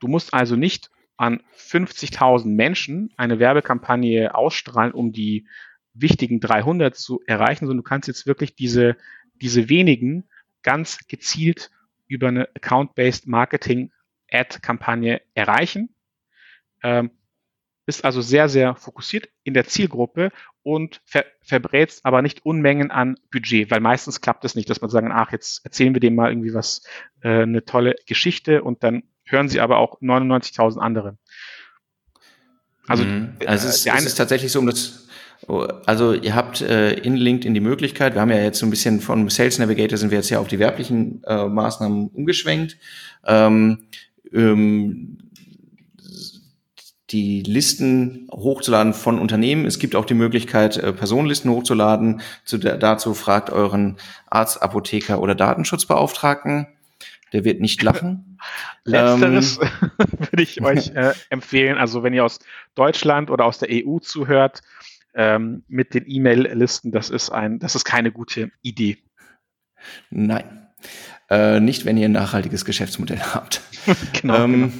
[0.00, 5.46] Du musst also nicht an 50.000 Menschen eine Werbekampagne ausstrahlen, um die
[5.92, 8.96] wichtigen 300 zu erreichen, sondern du kannst jetzt wirklich diese,
[9.34, 10.24] diese wenigen
[10.62, 11.70] ganz gezielt
[12.06, 13.92] über eine Account-Based Marketing
[14.30, 15.94] Ad-Kampagne erreichen.
[16.82, 17.10] Ähm,
[17.86, 20.30] bist also sehr, sehr fokussiert in der Zielgruppe
[20.62, 24.90] und ver verbrätst aber nicht Unmengen an Budget, weil meistens klappt es nicht, dass man
[24.90, 26.82] sagen, ach, jetzt erzählen wir dem mal irgendwie was,
[27.22, 31.16] äh, eine tolle Geschichte und dann hören sie aber auch 99.000 andere.
[32.86, 33.36] Also, mhm.
[33.46, 35.06] also es, ist, es ist tatsächlich so, um das
[35.86, 39.00] also ihr habt äh, in LinkedIn die Möglichkeit, wir haben ja jetzt so ein bisschen
[39.00, 42.76] von Sales Navigator sind wir jetzt ja auf die werblichen äh, Maßnahmen umgeschwenkt.
[43.26, 43.86] Ähm,
[44.32, 45.18] ähm,
[47.10, 49.66] die Listen hochzuladen von Unternehmen.
[49.66, 52.20] Es gibt auch die Möglichkeit, äh, Personenlisten hochzuladen.
[52.44, 53.96] Zu, dazu fragt euren
[54.28, 56.68] Arzt, Apotheker oder Datenschutzbeauftragten.
[57.32, 58.38] Der wird nicht lachen.
[58.84, 61.78] Letzteres ähm, würde ich euch äh, empfehlen.
[61.78, 62.38] Also wenn ihr aus
[62.74, 64.62] Deutschland oder aus der EU zuhört,
[65.14, 68.98] ähm, mit den E-Mail-Listen, das ist ein, das ist keine gute Idee.
[70.10, 70.68] Nein.
[71.28, 73.60] Äh, nicht, wenn ihr ein nachhaltiges Geschäftsmodell habt.
[74.20, 74.72] genau, ähm, genau.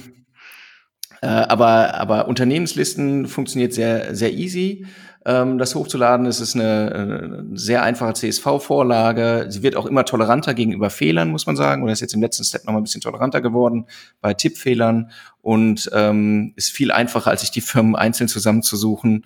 [1.21, 4.85] Äh, aber, aber Unternehmenslisten funktioniert sehr, sehr easy.
[5.23, 9.45] Ähm, das hochzuladen, es ist eine, eine sehr einfache CSV-Vorlage.
[9.49, 11.83] Sie wird auch immer toleranter gegenüber Fehlern, muss man sagen.
[11.83, 13.85] Oder ist jetzt im letzten Step noch mal ein bisschen toleranter geworden
[14.19, 19.25] bei Tippfehlern und ähm, ist viel einfacher, als sich die Firmen einzeln zusammenzusuchen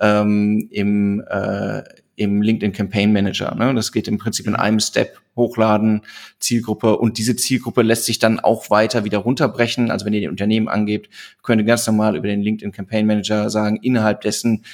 [0.00, 1.82] ähm, im, äh,
[2.16, 3.54] im LinkedIn Campaign Manager.
[3.54, 3.72] Ne?
[3.74, 6.02] Das geht im Prinzip in einem Step hochladen,
[6.40, 9.92] Zielgruppe und diese Zielgruppe lässt sich dann auch weiter wieder runterbrechen.
[9.92, 11.08] Also wenn ihr die Unternehmen angebt,
[11.42, 14.64] könnt ihr ganz normal über den LinkedIn Campaign Manager sagen, innerhalb dessen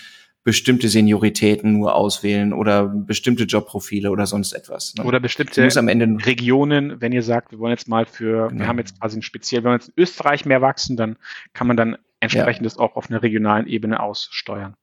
[0.44, 4.94] bestimmte Senioritäten nur auswählen oder bestimmte Jobprofile oder sonst etwas.
[4.96, 5.04] Ne?
[5.04, 5.62] Oder bestimmte
[6.26, 8.60] Regionen, wenn ihr sagt, wir wollen jetzt mal für, genau.
[8.60, 11.16] wir haben jetzt quasi ein speziell, wenn wir jetzt in Österreich mehr wachsen, dann
[11.52, 12.78] kann man dann entsprechend ja.
[12.78, 14.76] auch auf einer regionalen Ebene aussteuern.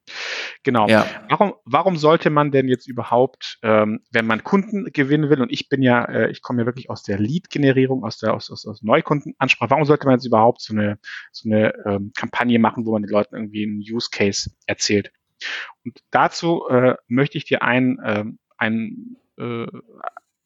[0.63, 0.87] Genau.
[0.87, 1.05] Ja.
[1.29, 5.69] Warum, warum sollte man denn jetzt überhaupt, ähm, wenn man Kunden gewinnen will, und ich
[5.69, 8.81] bin ja, äh, ich komme ja wirklich aus der Lead-Generierung, aus der aus, aus, aus
[8.81, 10.99] Neukundenansprache, warum sollte man jetzt überhaupt so eine,
[11.31, 15.11] so eine ähm, Kampagne machen, wo man den Leuten irgendwie einen Use Case erzählt?
[15.85, 18.25] Und dazu äh, möchte ich dir ein, äh,
[18.57, 19.67] ein äh,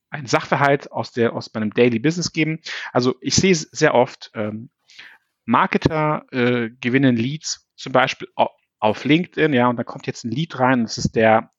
[0.10, 2.60] ein Sachverhalt aus der aus meinem Daily Business geben.
[2.92, 4.70] Also ich sehe sehr oft ähm,
[5.46, 8.28] Marketer äh, gewinnen Leads zum Beispiel
[8.80, 11.52] auf LinkedIn, ja, und da kommt jetzt ein Lead rein, das ist der,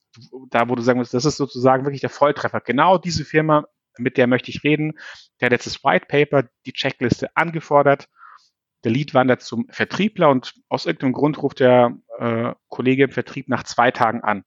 [0.51, 2.61] da wo du sagen musst, das ist sozusagen wirklich der Volltreffer.
[2.61, 3.65] Genau diese Firma,
[3.99, 4.99] mit der möchte ich reden,
[5.41, 8.09] der hat jetzt das White Paper, die Checkliste angefordert,
[8.85, 13.49] der Lead wandert zum Vertriebler und aus irgendeinem Grund ruft der äh, Kollege im Vertrieb
[13.49, 14.45] nach zwei Tagen an.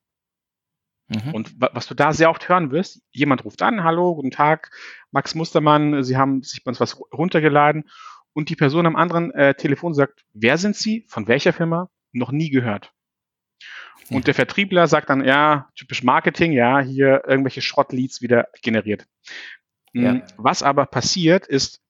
[1.08, 1.34] Mhm.
[1.34, 4.72] Und was du da sehr oft hören wirst, jemand ruft an, hallo, guten Tag,
[5.12, 7.90] Max Mustermann, Sie haben sich bei uns was runtergeladen
[8.34, 12.32] und die Person am anderen äh, Telefon sagt, wer sind Sie, von welcher Firma, noch
[12.32, 12.94] nie gehört.
[14.10, 19.06] Und der Vertriebler sagt dann, ja, typisch Marketing, ja, hier irgendwelche Schrottleads wieder generiert.
[19.94, 20.22] Hm, ja.
[20.38, 21.82] Was aber passiert, ist,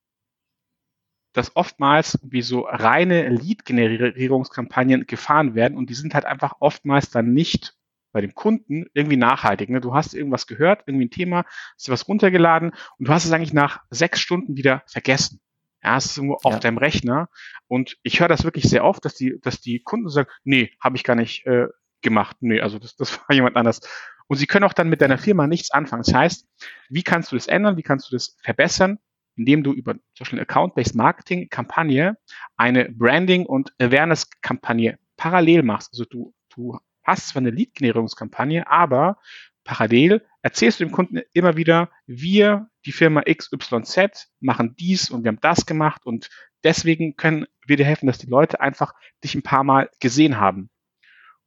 [1.37, 7.33] dass oftmals wie so reine Lead-Generierungskampagnen gefahren werden und die sind halt einfach oftmals dann
[7.33, 7.75] nicht
[8.11, 9.69] bei dem Kunden irgendwie nachhaltig.
[9.69, 9.79] Ne?
[9.79, 11.45] Du hast irgendwas gehört, irgendwie ein Thema,
[11.75, 15.39] hast dir was runtergeladen und du hast es eigentlich nach sechs Stunden wieder vergessen.
[15.83, 17.29] Ja, es ist irgendwo auf deinem Rechner.
[17.67, 20.97] Und ich höre das wirklich sehr oft, dass die, dass die Kunden sagen, nee, habe
[20.97, 21.67] ich gar nicht äh,
[22.01, 22.37] gemacht.
[22.39, 23.81] Nee, also das, das war jemand anders.
[24.25, 26.01] Und sie können auch dann mit deiner Firma nichts anfangen.
[26.03, 26.47] Das heißt,
[26.89, 27.77] wie kannst du das ändern?
[27.77, 28.97] Wie kannst du das verbessern?
[29.37, 32.17] Indem du über zum Beispiel Account-Based Marketing-Kampagne
[32.57, 35.93] eine Branding- und Awareness-Kampagne parallel machst.
[35.93, 39.17] Also du, du hast zwar eine Lead-Generierungskampagne, aber
[39.63, 45.29] parallel erzählst du dem Kunden immer wieder, wir, die Firma XYZ, machen dies und wir
[45.29, 46.29] haben das gemacht und
[46.63, 50.69] deswegen können wir dir helfen, dass die Leute einfach dich ein paar Mal gesehen haben.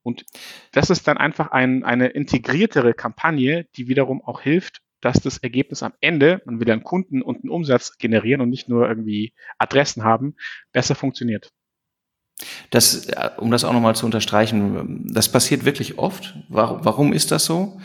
[0.02, 0.24] Und
[0.72, 5.82] das ist dann einfach ein, eine integriertere Kampagne, die wiederum auch hilft, dass das Ergebnis
[5.82, 10.04] am Ende, man will einen Kunden und einen Umsatz generieren und nicht nur irgendwie Adressen
[10.04, 10.36] haben,
[10.72, 11.52] besser funktioniert.
[12.70, 16.34] Das, äh, um das auch nochmal zu unterstreichen, das passiert wirklich oft.
[16.48, 17.80] Warum, warum ist das so?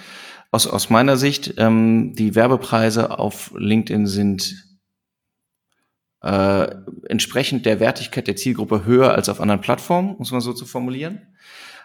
[0.51, 4.65] Aus, aus meiner Sicht, ähm, die Werbepreise auf LinkedIn sind
[6.21, 6.75] äh,
[7.09, 11.35] entsprechend der Wertigkeit der Zielgruppe höher als auf anderen Plattformen, muss man so zu formulieren.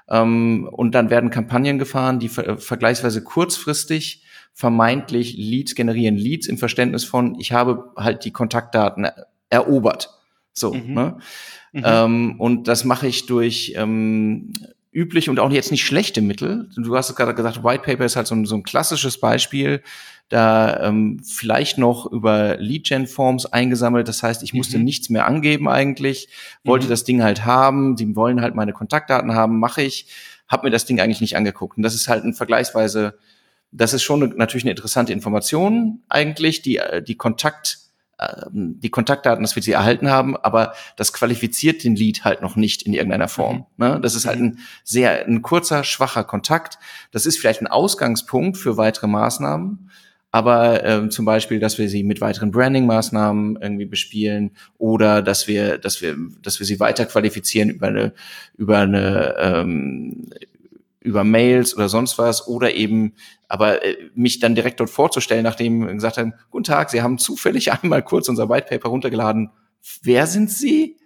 [0.08, 4.19] Ähm, und dann werden Kampagnen gefahren, die ver vergleichsweise kurzfristig
[4.52, 6.16] vermeintlich Leads generieren.
[6.16, 9.08] Leads im Verständnis von, ich habe halt die Kontaktdaten
[9.48, 10.10] erobert.
[10.52, 10.94] So, mhm.
[10.94, 11.18] ne?
[11.72, 11.82] Mhm.
[11.84, 14.52] Ähm, und das mache ich durch ähm,
[14.92, 16.68] übliche und auch jetzt nicht schlechte Mittel.
[16.76, 19.82] Du hast gerade gesagt, White Paper ist halt so ein, so ein klassisches Beispiel,
[20.28, 24.08] da ähm, vielleicht noch über Lead-Gen-Forms eingesammelt.
[24.08, 24.84] Das heißt, ich musste mhm.
[24.84, 26.28] nichts mehr angeben eigentlich,
[26.64, 26.90] wollte mhm.
[26.90, 30.06] das Ding halt haben, die wollen halt meine Kontaktdaten haben, mache ich,
[30.48, 31.76] habe mir das Ding eigentlich nicht angeguckt.
[31.76, 33.18] Und das ist halt ein vergleichsweise,
[33.72, 37.78] das ist schon natürlich eine interessante Information eigentlich, die äh, die Kontakt
[38.20, 42.54] ähm, die Kontaktdaten, dass wir sie erhalten haben, aber das qualifiziert den Lead halt noch
[42.56, 43.66] nicht in irgendeiner Form.
[43.76, 43.86] Mhm.
[43.86, 44.00] Ne?
[44.02, 46.78] Das ist halt ein sehr, ein kurzer, schwacher Kontakt.
[47.12, 49.90] Das ist vielleicht ein Ausgangspunkt für weitere Maßnahmen,
[50.32, 55.78] aber ähm, zum Beispiel, dass wir sie mit weiteren Branding-Maßnahmen irgendwie bespielen oder dass wir,
[55.78, 58.12] dass wir, dass wir sie weiter qualifizieren über eine,
[58.56, 60.28] über eine ähm,
[61.00, 63.14] über Mails oder sonst was oder eben
[63.48, 67.72] aber äh, mich dann direkt dort vorzustellen, nachdem gesagt haben, guten Tag, Sie haben zufällig
[67.82, 69.50] einmal kurz unser White Paper runtergeladen.
[70.02, 70.96] Wer sind Sie?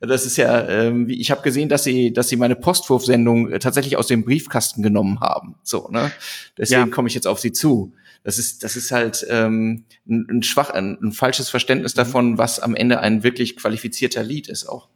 [0.00, 3.96] Das ist ja, ähm, ich habe gesehen, dass sie, dass sie meine Postwurfsendung äh, tatsächlich
[3.96, 5.56] aus dem Briefkasten genommen haben.
[5.64, 6.12] So, ne?
[6.56, 6.86] Deswegen ja.
[6.86, 7.92] komme ich jetzt auf sie zu.
[8.24, 12.60] Das ist, das ist halt ähm, ein, ein schwach, ein, ein falsches Verständnis davon, was
[12.60, 14.88] am Ende ein wirklich qualifizierter Lead ist auch.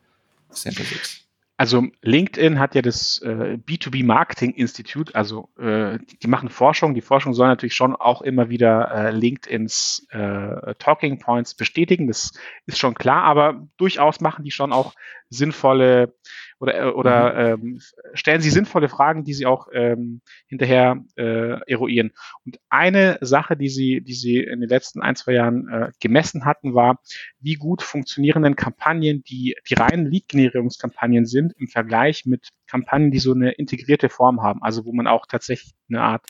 [0.52, 1.25] Center 6.
[1.58, 6.94] Also LinkedIn hat ja das äh, B2B Marketing Institute, also äh, die, die, machen Forschung.
[6.94, 12.08] Die Forschung soll natürlich schon auch immer wieder äh, LinkedIns äh, Talking Points bestätigen.
[12.08, 12.32] Das
[12.66, 14.94] ist schon klar, aber durchaus machen die schon auch
[15.30, 16.14] sinnvolle
[16.58, 17.64] oder, äh, oder mhm.
[17.64, 17.80] ähm,
[18.14, 22.12] stellen Sie sinnvolle Fragen, die Sie auch ähm, hinterher äh, eruieren.
[22.44, 26.44] Und eine Sache, die Sie, die Sie in den letzten ein, zwei Jahren äh, gemessen
[26.44, 27.00] hatten, war,
[27.40, 33.32] wie gut funktionierenden Kampagnen, die, die reinen Lead-Generierungskampagnen sind, im Vergleich mit Kampagnen, die so
[33.32, 36.26] eine integrierte Form haben, also wo man auch tatsächlich eine Art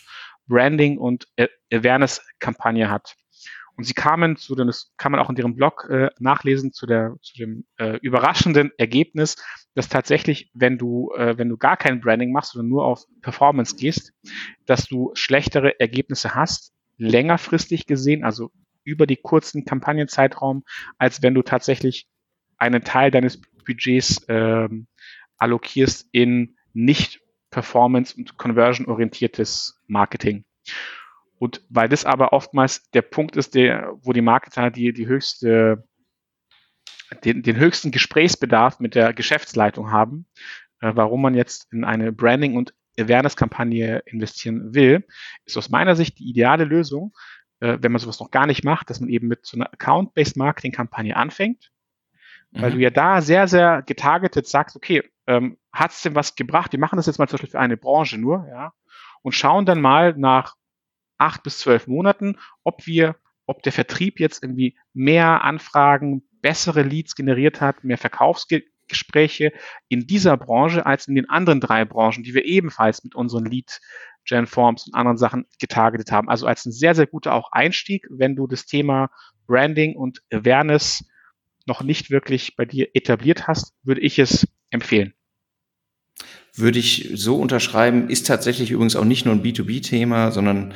[0.49, 1.27] Branding und
[1.73, 3.17] Awareness-Kampagne hat.
[3.77, 7.17] Und sie kamen zu, das kann man auch in ihrem Blog äh, nachlesen, zu, der,
[7.21, 9.37] zu dem äh, überraschenden Ergebnis,
[9.75, 13.77] dass tatsächlich, wenn du, äh, wenn du gar kein Branding machst, sondern nur auf Performance
[13.77, 14.15] gehst,
[14.65, 18.51] dass du schlechtere Ergebnisse hast, längerfristig gesehen, also
[18.83, 20.65] über die kurzen Kampagnenzeitraum,
[20.97, 22.09] als wenn du tatsächlich
[22.57, 24.87] einen Teil deines Budgets ähm,
[25.37, 30.45] allokierst in nicht performance- und conversion-orientiertes Marketing.
[31.39, 35.85] Und weil das aber oftmals der Punkt ist, der, wo die Marketer die, die höchste,
[37.25, 40.27] den, den höchsten Gesprächsbedarf mit der Geschäftsleitung haben,
[40.81, 45.07] äh, warum man jetzt in eine Branding- und Awareness-Kampagne investieren will,
[45.45, 47.13] ist aus meiner Sicht die ideale Lösung,
[47.61, 50.37] äh, wenn man sowas noch gar nicht macht, dass man eben mit so einer Account-Based
[50.37, 51.71] Marketing-Kampagne anfängt,
[52.53, 52.63] mhm.
[52.63, 56.73] weil du ja da sehr, sehr getargetet sagst, okay, ähm, hat es denn was gebracht?
[56.73, 58.73] Wir machen das jetzt mal zum Beispiel für eine Branche nur, ja,
[59.23, 60.55] und schauen dann mal nach
[61.19, 67.15] acht bis zwölf Monaten, ob wir, ob der Vertrieb jetzt irgendwie mehr Anfragen, bessere Leads
[67.15, 69.53] generiert hat, mehr Verkaufsgespräche
[69.89, 73.81] in dieser Branche als in den anderen drei Branchen, die wir ebenfalls mit unseren Lead
[74.25, 76.29] Gen Forms und anderen Sachen getargetet haben.
[76.29, 79.11] Also als ein sehr, sehr guter auch Einstieg, wenn du das Thema
[79.47, 81.05] Branding und Awareness
[81.65, 85.15] noch nicht wirklich bei dir etabliert hast, würde ich es empfehlen
[86.59, 90.73] würde ich so unterschreiben, ist tatsächlich übrigens auch nicht nur ein B2B-Thema, sondern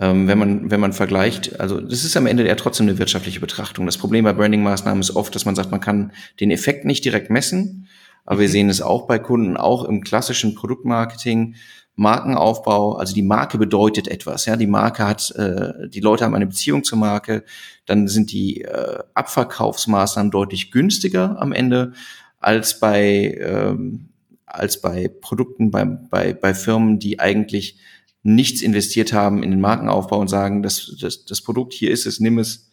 [0.00, 3.40] ähm, wenn man, wenn man vergleicht, also das ist am Ende ja trotzdem eine wirtschaftliche
[3.40, 3.86] Betrachtung.
[3.86, 7.30] Das Problem bei Branding-Maßnahmen ist oft, dass man sagt, man kann den Effekt nicht direkt
[7.30, 7.88] messen,
[8.24, 8.40] aber mhm.
[8.40, 11.54] wir sehen es auch bei Kunden, auch im klassischen Produktmarketing,
[11.96, 16.46] Markenaufbau, also die Marke bedeutet etwas, ja, die Marke hat, äh, die Leute haben eine
[16.46, 17.44] Beziehung zur Marke,
[17.86, 21.92] dann sind die äh, Abverkaufsmaßnahmen deutlich günstiger am Ende
[22.40, 24.08] als bei ähm,
[24.54, 27.78] als bei Produkten, bei, bei, bei Firmen, die eigentlich
[28.22, 32.20] nichts investiert haben in den Markenaufbau und sagen, das, das, das Produkt hier ist es,
[32.20, 32.70] nimm es,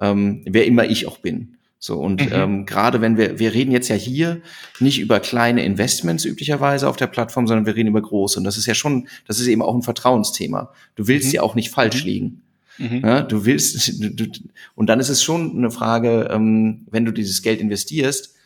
[0.00, 1.56] ähm, wer immer ich auch bin.
[1.78, 2.32] So, und mhm.
[2.32, 4.40] ähm, gerade wenn wir, wir reden jetzt ja hier
[4.78, 8.38] nicht über kleine Investments üblicherweise auf der Plattform, sondern wir reden über große.
[8.38, 10.72] Und das ist ja schon, das ist eben auch ein Vertrauensthema.
[10.94, 11.34] Du willst mhm.
[11.34, 12.08] ja auch nicht falsch mhm.
[12.08, 12.42] liegen.
[12.78, 13.00] Mhm.
[13.02, 14.26] Ja, du willst, du, du,
[14.76, 18.36] und dann ist es schon eine Frage, ähm, wenn du dieses Geld investierst,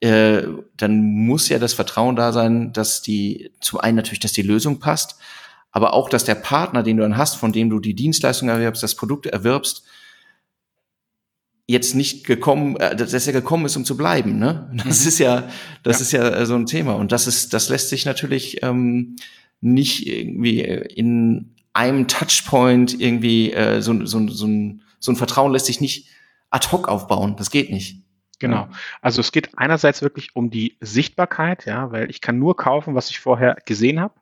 [0.00, 0.42] äh,
[0.76, 4.78] dann muss ja das Vertrauen da sein, dass die, zum einen natürlich, dass die Lösung
[4.78, 5.16] passt,
[5.72, 8.82] aber auch, dass der Partner, den du dann hast, von dem du die Dienstleistung erwirbst,
[8.82, 9.84] das Produkt erwirbst,
[11.66, 14.38] jetzt nicht gekommen, äh, dass er gekommen ist, um zu bleiben.
[14.38, 14.70] Ne?
[14.84, 15.08] Das mhm.
[15.08, 15.48] ist ja,
[15.82, 16.02] das ja.
[16.02, 16.94] ist ja äh, so ein Thema.
[16.94, 19.16] Und das ist, das lässt sich natürlich ähm,
[19.60, 25.66] nicht irgendwie in einem Touchpoint irgendwie äh, so, so, so, ein, so ein Vertrauen lässt
[25.66, 26.08] sich nicht
[26.50, 27.36] ad hoc aufbauen.
[27.36, 28.02] Das geht nicht.
[28.40, 28.68] Genau.
[29.02, 33.10] Also es geht einerseits wirklich um die Sichtbarkeit, ja, weil ich kann nur kaufen, was
[33.10, 34.14] ich vorher gesehen habe.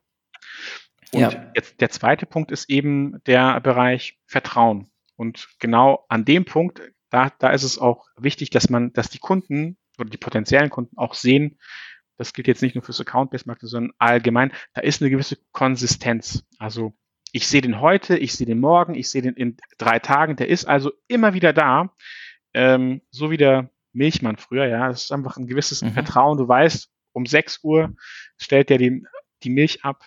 [1.12, 1.50] Und ja.
[1.54, 4.90] jetzt der zweite Punkt ist eben der Bereich Vertrauen.
[5.16, 9.18] Und genau an dem Punkt, da, da ist es auch wichtig, dass man, dass die
[9.18, 11.58] Kunden oder die potenziellen Kunden auch sehen,
[12.18, 16.44] das gilt jetzt nicht nur fürs Account-Based Marketing, sondern allgemein, da ist eine gewisse Konsistenz.
[16.58, 16.92] Also
[17.32, 20.48] ich sehe den heute, ich sehe den morgen, ich sehe den in drei Tagen, der
[20.48, 21.94] ist also immer wieder da,
[22.54, 25.93] ähm, so wie der Milchmann früher, ja, es ist einfach ein gewisses mhm.
[25.93, 27.95] Vertrauen, du weißt, um 6 Uhr
[28.36, 29.05] stellt der die,
[29.43, 30.05] die Milch ab.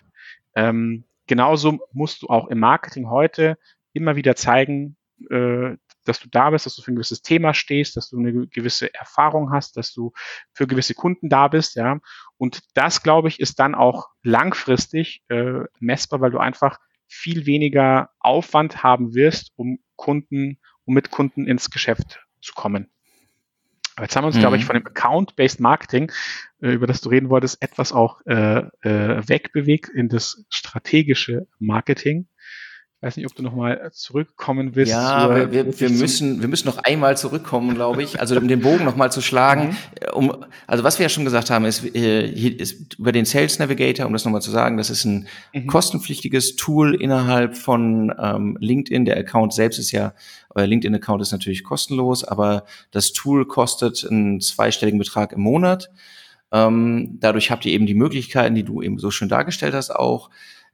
[0.55, 3.57] Ähm, genauso musst du auch im Marketing heute
[3.93, 4.97] immer wieder zeigen,
[5.29, 5.75] äh,
[6.05, 8.93] dass du da bist, dass du für ein gewisses Thema stehst, dass du eine gewisse
[8.93, 10.13] Erfahrung hast, dass du
[10.53, 11.99] für gewisse Kunden da bist, ja.
[12.37, 18.09] Und das, glaube ich, ist dann auch langfristig äh, messbar, weil du einfach viel weniger
[18.19, 22.91] Aufwand haben wirst, um Kunden, um mit Kunden ins Geschäft zu kommen.
[24.01, 24.41] Jetzt haben wir uns, mhm.
[24.41, 24.67] glaube ich, mhm.
[24.67, 26.11] von dem Account-Based Marketing,
[26.61, 32.27] äh, über das du reden wolltest, etwas auch äh, äh, wegbewegt in das strategische Marketing
[33.01, 34.91] weiß nicht, ob du nochmal zurückkommen willst.
[34.91, 38.19] Ja, wir, wir, wir müssen, wir müssen noch einmal zurückkommen, glaube ich.
[38.19, 39.69] Also um den Bogen nochmal zu schlagen.
[39.69, 39.75] Mhm.
[39.99, 43.57] Äh, um, also was wir ja schon gesagt haben, ist, äh, ist über den Sales
[43.57, 45.65] Navigator, um das nochmal zu sagen, das ist ein mhm.
[45.65, 49.05] kostenpflichtiges Tool innerhalb von ähm, LinkedIn.
[49.05, 50.13] Der Account selbst ist ja,
[50.53, 55.89] euer LinkedIn-Account ist natürlich kostenlos, aber das Tool kostet einen zweistelligen Betrag im Monat.
[56.51, 60.29] Ähm, dadurch habt ihr eben die Möglichkeiten, die du eben so schön dargestellt hast, auch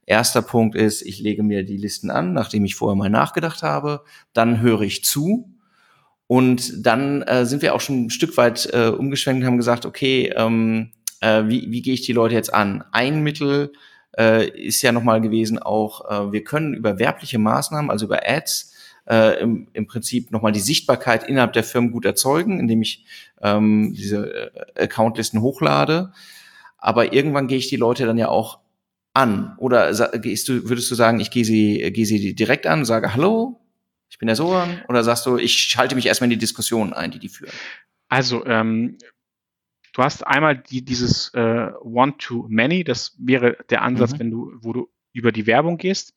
[0.08, 4.04] Erster Punkt ist, ich lege mir die Listen an, nachdem ich vorher mal nachgedacht habe.
[4.32, 5.54] Dann höre ich zu.
[6.26, 9.84] Und dann äh, sind wir auch schon ein Stück weit äh, umgeschwenkt und haben gesagt,
[9.84, 12.84] okay, ähm, äh, wie, wie gehe ich die Leute jetzt an?
[12.90, 13.72] Ein Mittel
[14.18, 18.74] äh, ist ja nochmal gewesen auch, äh, wir können über werbliche Maßnahmen, also über Ads,
[19.10, 23.04] äh, im, im Prinzip nochmal die Sichtbarkeit innerhalb der Firmen gut erzeugen, indem ich
[23.42, 26.12] ähm, diese äh, Accountlisten hochlade.
[26.78, 28.60] Aber irgendwann gehe ich die Leute dann ja auch
[29.18, 29.54] an?
[29.58, 33.60] Oder gehst du, würdest du sagen, ich gehe sie, gehe sie direkt an, sage Hallo,
[34.08, 34.82] ich bin der Soran?
[34.88, 37.52] Oder sagst du, ich schalte mich erstmal in die Diskussionen ein, die die führen?
[38.08, 38.96] Also, ähm,
[39.92, 44.18] du hast einmal die, dieses äh, One-to-Many, das wäre der Ansatz, mhm.
[44.18, 46.14] wenn du, wo du über die Werbung gehst.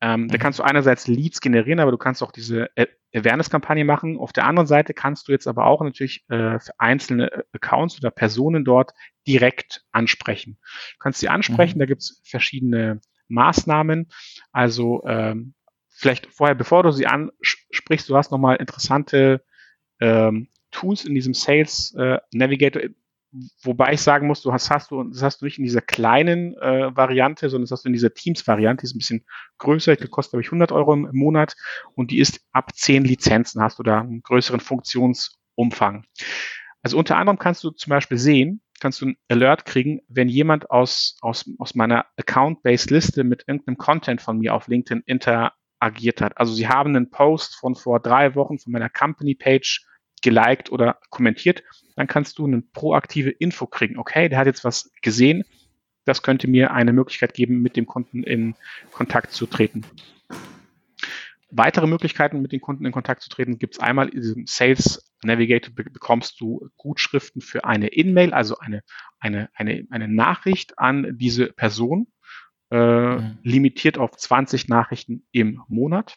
[0.00, 0.28] Ähm, mhm.
[0.28, 2.68] Da kannst du einerseits Leads generieren, aber du kannst auch diese
[3.14, 4.18] Awareness-Kampagne machen.
[4.18, 7.98] Auf der anderen Seite kannst du jetzt aber auch natürlich äh, für einzelne äh, Accounts
[7.98, 8.92] oder Personen dort
[9.26, 10.58] direkt ansprechen.
[10.60, 11.80] Du kannst sie ansprechen, mhm.
[11.80, 14.08] da gibt es verschiedene Maßnahmen.
[14.52, 15.54] Also ähm,
[15.88, 19.42] vielleicht vorher, bevor du sie ansprichst, du hast nochmal interessante
[20.00, 22.82] ähm, Tools in diesem Sales äh, Navigator
[23.62, 26.54] wobei ich sagen muss, du hast, hast du, das hast du nicht in dieser kleinen
[26.56, 29.24] äh, Variante, sondern das hast du in dieser Teams-Variante, die ist ein bisschen
[29.58, 31.54] größer, die kostet, glaube ich, 100 Euro im Monat
[31.94, 36.04] und die ist ab 10 Lizenzen, hast du da einen größeren Funktionsumfang.
[36.82, 40.70] Also unter anderem kannst du zum Beispiel sehen, kannst du ein Alert kriegen, wenn jemand
[40.70, 46.38] aus, aus, aus meiner Account-Based Liste mit irgendeinem Content von mir auf LinkedIn interagiert hat.
[46.38, 49.84] Also sie haben einen Post von vor drei Wochen von meiner Company-Page
[50.22, 51.62] geliked oder kommentiert,
[51.96, 53.98] dann kannst du eine proaktive Info kriegen.
[53.98, 55.44] Okay, der hat jetzt was gesehen.
[56.04, 58.54] Das könnte mir eine Möglichkeit geben, mit dem Kunden in
[58.92, 59.84] Kontakt zu treten.
[61.50, 65.06] Weitere Möglichkeiten, mit den Kunden in Kontakt zu treten, gibt es einmal in diesem Sales
[65.24, 68.82] Navigator bekommst du Gutschriften für eine In-Mail, also eine,
[69.18, 72.08] eine, eine, eine Nachricht an diese Person,
[72.70, 73.38] äh, mhm.
[73.42, 76.16] limitiert auf 20 Nachrichten im Monat,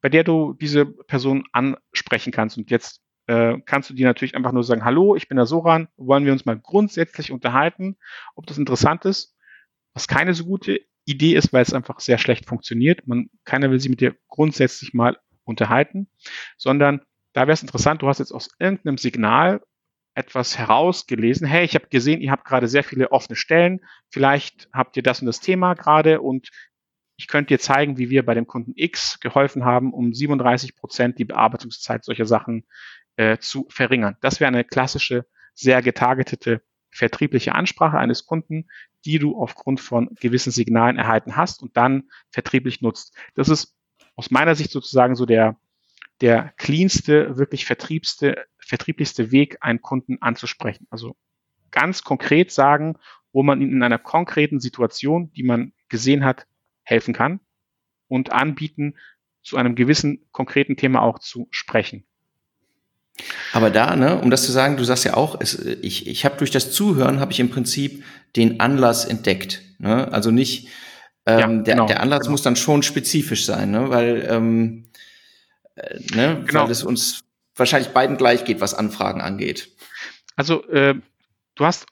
[0.00, 2.58] bei der du diese Person ansprechen kannst.
[2.58, 5.86] Und jetzt äh, kannst du dir natürlich einfach nur sagen, hallo, ich bin der Soran,
[5.96, 7.96] wollen wir uns mal grundsätzlich unterhalten,
[8.34, 9.36] ob das interessant ist,
[9.94, 13.06] was keine so gute Idee ist, weil es einfach sehr schlecht funktioniert.
[13.06, 16.08] Man, keiner will sich mit dir grundsätzlich mal unterhalten,
[16.56, 17.02] sondern
[17.32, 19.60] da wäre es interessant, du hast jetzt aus irgendeinem Signal
[20.14, 21.46] etwas herausgelesen.
[21.46, 23.78] Hey, ich habe gesehen, ihr habt gerade sehr viele offene Stellen.
[24.08, 26.50] Vielleicht habt ihr das und das Thema gerade und
[27.16, 31.18] ich könnte dir zeigen, wie wir bei dem Kunden X geholfen haben, um 37 Prozent
[31.18, 32.64] die Bearbeitungszeit solcher Sachen
[33.20, 34.16] äh, zu verringern.
[34.22, 38.66] Das wäre eine klassische, sehr getargetete vertriebliche Ansprache eines Kunden,
[39.04, 43.14] die du aufgrund von gewissen Signalen erhalten hast und dann vertrieblich nutzt.
[43.34, 43.76] Das ist
[44.16, 45.60] aus meiner Sicht sozusagen so der,
[46.22, 50.86] der cleanste, wirklich vertriebste, vertrieblichste Weg, einen Kunden anzusprechen.
[50.88, 51.14] Also
[51.70, 52.96] ganz konkret sagen,
[53.32, 56.46] wo man ihn in einer konkreten Situation, die man gesehen hat,
[56.84, 57.40] helfen kann
[58.08, 58.96] und anbieten,
[59.42, 62.06] zu einem gewissen konkreten Thema auch zu sprechen.
[63.52, 66.36] Aber da, ne, um das zu sagen, du sagst ja auch, es, ich, ich habe
[66.36, 68.04] durch das Zuhören habe ich im Prinzip
[68.36, 69.62] den Anlass entdeckt.
[69.78, 70.12] Ne?
[70.12, 70.68] Also nicht
[71.26, 72.32] ähm, ja, der, genau, der Anlass genau.
[72.32, 73.90] muss dann schon spezifisch sein, ne?
[73.90, 74.90] weil ähm,
[75.74, 76.64] äh, ne, genau.
[76.64, 77.24] weil es uns
[77.56, 79.76] wahrscheinlich beiden gleich geht, was Anfragen angeht.
[80.36, 80.94] Also äh,
[81.54, 81.86] du hast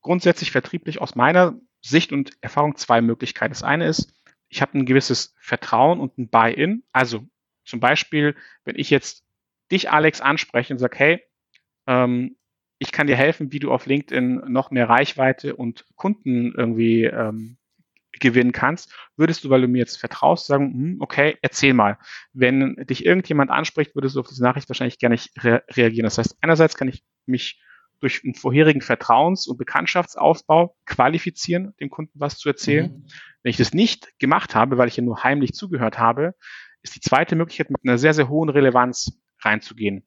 [0.00, 3.52] grundsätzlich vertrieblich aus meiner Sicht und Erfahrung zwei Möglichkeiten.
[3.52, 4.12] Das eine ist,
[4.48, 6.82] ich habe ein gewisses Vertrauen und ein Buy-in.
[6.92, 7.26] Also
[7.64, 9.25] zum Beispiel, wenn ich jetzt
[9.70, 11.22] dich, Alex, anspreche und sage, hey,
[11.86, 12.36] ähm,
[12.78, 17.56] ich kann dir helfen, wie du auf LinkedIn noch mehr Reichweite und Kunden irgendwie ähm,
[18.20, 21.98] gewinnen kannst, würdest du, weil du mir jetzt vertraust, sagen, hm, okay, erzähl mal.
[22.32, 26.04] Wenn dich irgendjemand anspricht, würdest du auf diese Nachricht wahrscheinlich gar nicht re reagieren.
[26.04, 27.60] Das heißt, einerseits kann ich mich
[28.00, 32.92] durch einen vorherigen Vertrauens- und Bekanntschaftsaufbau qualifizieren, dem Kunden was zu erzählen.
[32.92, 33.06] Mhm.
[33.42, 36.34] Wenn ich das nicht gemacht habe, weil ich ja nur heimlich zugehört habe,
[36.82, 40.04] ist die zweite Möglichkeit, mit einer sehr, sehr hohen Relevanz reinzugehen.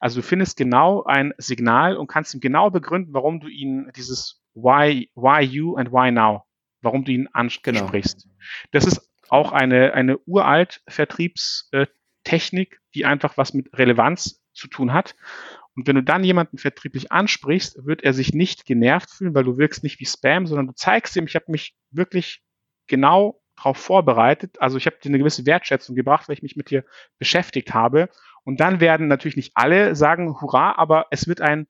[0.00, 4.42] Also du findest genau ein Signal und kannst ihm genau begründen, warum du ihn dieses
[4.54, 6.44] Why, why you and why now
[6.82, 8.22] warum du ihn ansprichst.
[8.22, 8.34] Genau.
[8.72, 15.14] Das ist auch eine, eine uralt Vertriebstechnik, die einfach was mit Relevanz zu tun hat.
[15.76, 19.56] Und wenn du dann jemanden vertrieblich ansprichst, wird er sich nicht genervt fühlen, weil du
[19.56, 22.42] wirkst nicht wie Spam, sondern du zeigst ihm, ich habe mich wirklich
[22.88, 24.60] genau darauf vorbereitet.
[24.60, 26.84] Also ich habe dir eine gewisse Wertschätzung gebracht, weil ich mich mit dir
[27.18, 28.08] beschäftigt habe.
[28.44, 31.66] Und dann werden natürlich nicht alle sagen, hurra, aber es wird ein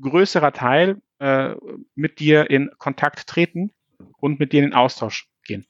[0.00, 1.54] größerer Teil äh,
[1.94, 3.72] mit dir in Kontakt treten
[4.18, 5.66] und mit dir in den Austausch gehen.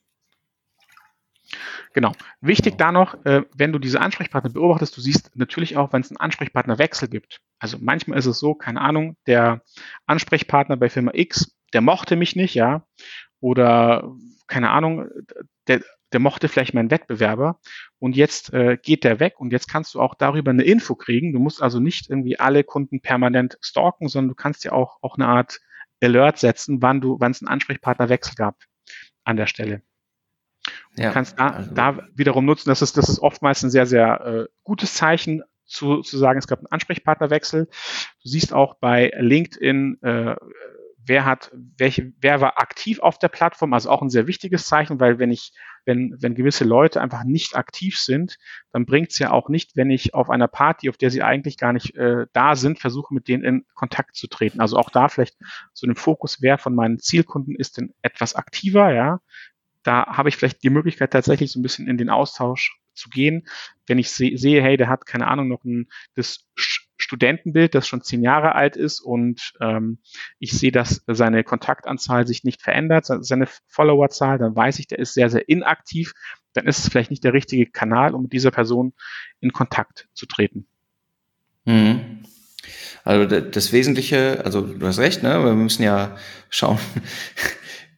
[1.95, 2.13] Genau.
[2.41, 2.85] Wichtig genau.
[2.85, 6.19] da noch, äh, wenn du diese Ansprechpartner beobachtest, du siehst natürlich auch, wenn es einen
[6.19, 7.41] Ansprechpartnerwechsel gibt.
[7.59, 9.63] Also manchmal ist es so, keine Ahnung, der
[10.07, 12.87] Ansprechpartner bei Firma X, der mochte mich nicht, ja,
[13.41, 14.15] oder
[14.49, 15.07] keine Ahnung,
[15.67, 15.83] der,
[16.13, 17.61] der mochte vielleicht meinen Wettbewerber
[17.99, 21.33] und jetzt äh, geht der weg und jetzt kannst du auch darüber eine Info kriegen.
[21.33, 25.17] Du musst also nicht irgendwie alle Kunden permanent stalken, sondern du kannst ja auch, auch
[25.17, 25.61] eine Art
[26.03, 28.57] Alert setzen, wann du, wann es einen Ansprechpartnerwechsel gab
[29.25, 29.83] an der Stelle.
[30.97, 31.75] Du ja, kannst da, also.
[31.75, 36.01] da wiederum nutzen, das ist, das ist oftmals ein sehr, sehr äh, gutes Zeichen, zu,
[36.01, 37.67] zu sagen, es gab einen Ansprechpartnerwechsel.
[37.67, 40.35] Du siehst auch bei LinkedIn, äh,
[41.09, 45.01] wer hat, welche, wer war aktiv auf der Plattform, also auch ein sehr wichtiges Zeichen,
[45.01, 45.53] weil wenn ich,
[45.85, 48.39] wenn, wenn gewisse Leute einfach nicht aktiv sind,
[48.73, 51.57] dann bringt es ja auch nicht, wenn ich auf einer Party, auf der sie eigentlich
[51.57, 54.61] gar nicht äh, da sind, versuche mit denen in Kontakt zu treten.
[54.61, 55.37] Also auch da vielleicht
[55.73, 59.21] so ein Fokus, wer von meinen Zielkunden ist denn etwas aktiver, ja.
[59.83, 63.47] Da habe ich vielleicht die Möglichkeit, tatsächlich so ein bisschen in den Austausch zu gehen.
[63.87, 66.45] Wenn ich se sehe, hey, der hat keine Ahnung noch ein das
[67.09, 69.99] Studentenbild, das schon zehn Jahre alt ist und ähm,
[70.39, 75.15] ich sehe, dass seine Kontaktanzahl sich nicht verändert, seine Followerzahl, dann weiß ich, der ist
[75.15, 76.13] sehr, sehr inaktiv,
[76.53, 78.93] dann ist es vielleicht nicht der richtige Kanal, um mit dieser Person
[79.41, 80.67] in Kontakt zu treten.
[81.65, 82.25] Mhm.
[83.05, 85.43] Also das Wesentliche, also du hast recht, ne?
[85.43, 86.19] Wir müssen ja
[86.51, 86.79] schauen,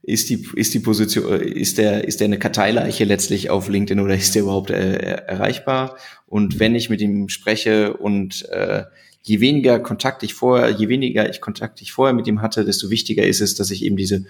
[0.03, 4.15] ist die, ist die Position, ist der, ist der eine Karteileiche letztlich auf LinkedIn oder
[4.15, 5.97] ist der überhaupt äh, erreichbar?
[6.27, 8.85] Und wenn ich mit ihm spreche und äh,
[9.23, 12.89] je weniger Kontakt ich vorher, je weniger ich Kontakt ich vorher mit ihm hatte, desto
[12.91, 14.25] wichtiger ist es, dass ich eben diese,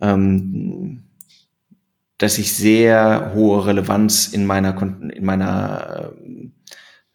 [0.00, 1.04] ähm,
[2.18, 6.12] dass ich sehr hohe Relevanz in meiner, in meiner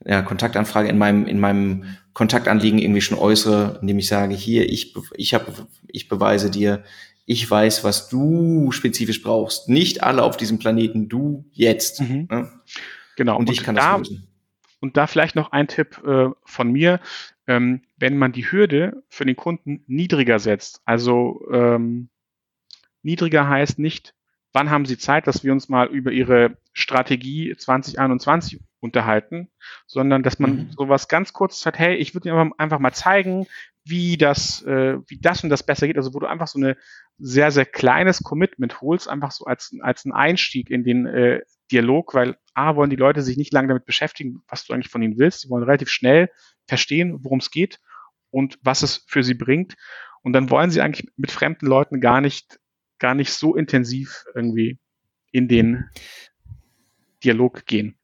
[0.04, 1.84] äh, ja, Kontaktanfrage, in meinem, in meinem
[2.14, 5.46] Kontaktanliegen irgendwie schon äußere, indem ich sage, hier, ich, ich habe,
[5.88, 6.84] ich beweise dir,
[7.26, 9.68] ich weiß, was du spezifisch brauchst.
[9.68, 12.02] Nicht alle auf diesem Planeten, du jetzt.
[12.02, 12.28] Mhm.
[12.30, 12.52] Ne?
[13.16, 13.38] Genau.
[13.38, 14.28] Und, und ich kann da, das lösen.
[14.80, 17.00] Und da vielleicht noch ein Tipp äh, von mir.
[17.48, 22.10] Ähm, wenn man die Hürde für den Kunden niedriger setzt, also ähm,
[23.04, 24.16] niedriger heißt nicht,
[24.52, 29.50] wann haben Sie Zeit, dass wir uns mal über Ihre Strategie 2021 unterhalten,
[29.86, 30.72] sondern dass man mhm.
[30.72, 33.48] sowas ganz kurz sagt, hey, ich würde Ihnen einfach mal zeigen,
[33.86, 35.98] wie das, äh, wie das und das besser geht.
[35.98, 36.76] Also wo du einfach so eine
[37.18, 42.14] sehr, sehr kleines Commitment holst, einfach so als, als ein Einstieg in den äh, Dialog,
[42.14, 45.18] weil A, wollen die Leute sich nicht lange damit beschäftigen, was du eigentlich von ihnen
[45.18, 45.42] willst.
[45.42, 46.30] Sie wollen relativ schnell
[46.68, 47.80] verstehen, worum es geht
[48.32, 49.76] und was es für sie bringt.
[50.24, 52.60] Und dann wollen sie eigentlich mit fremden Leuten gar nicht,
[52.98, 54.80] gar nicht so intensiv irgendwie
[55.32, 55.90] in den
[57.24, 57.98] Dialog gehen.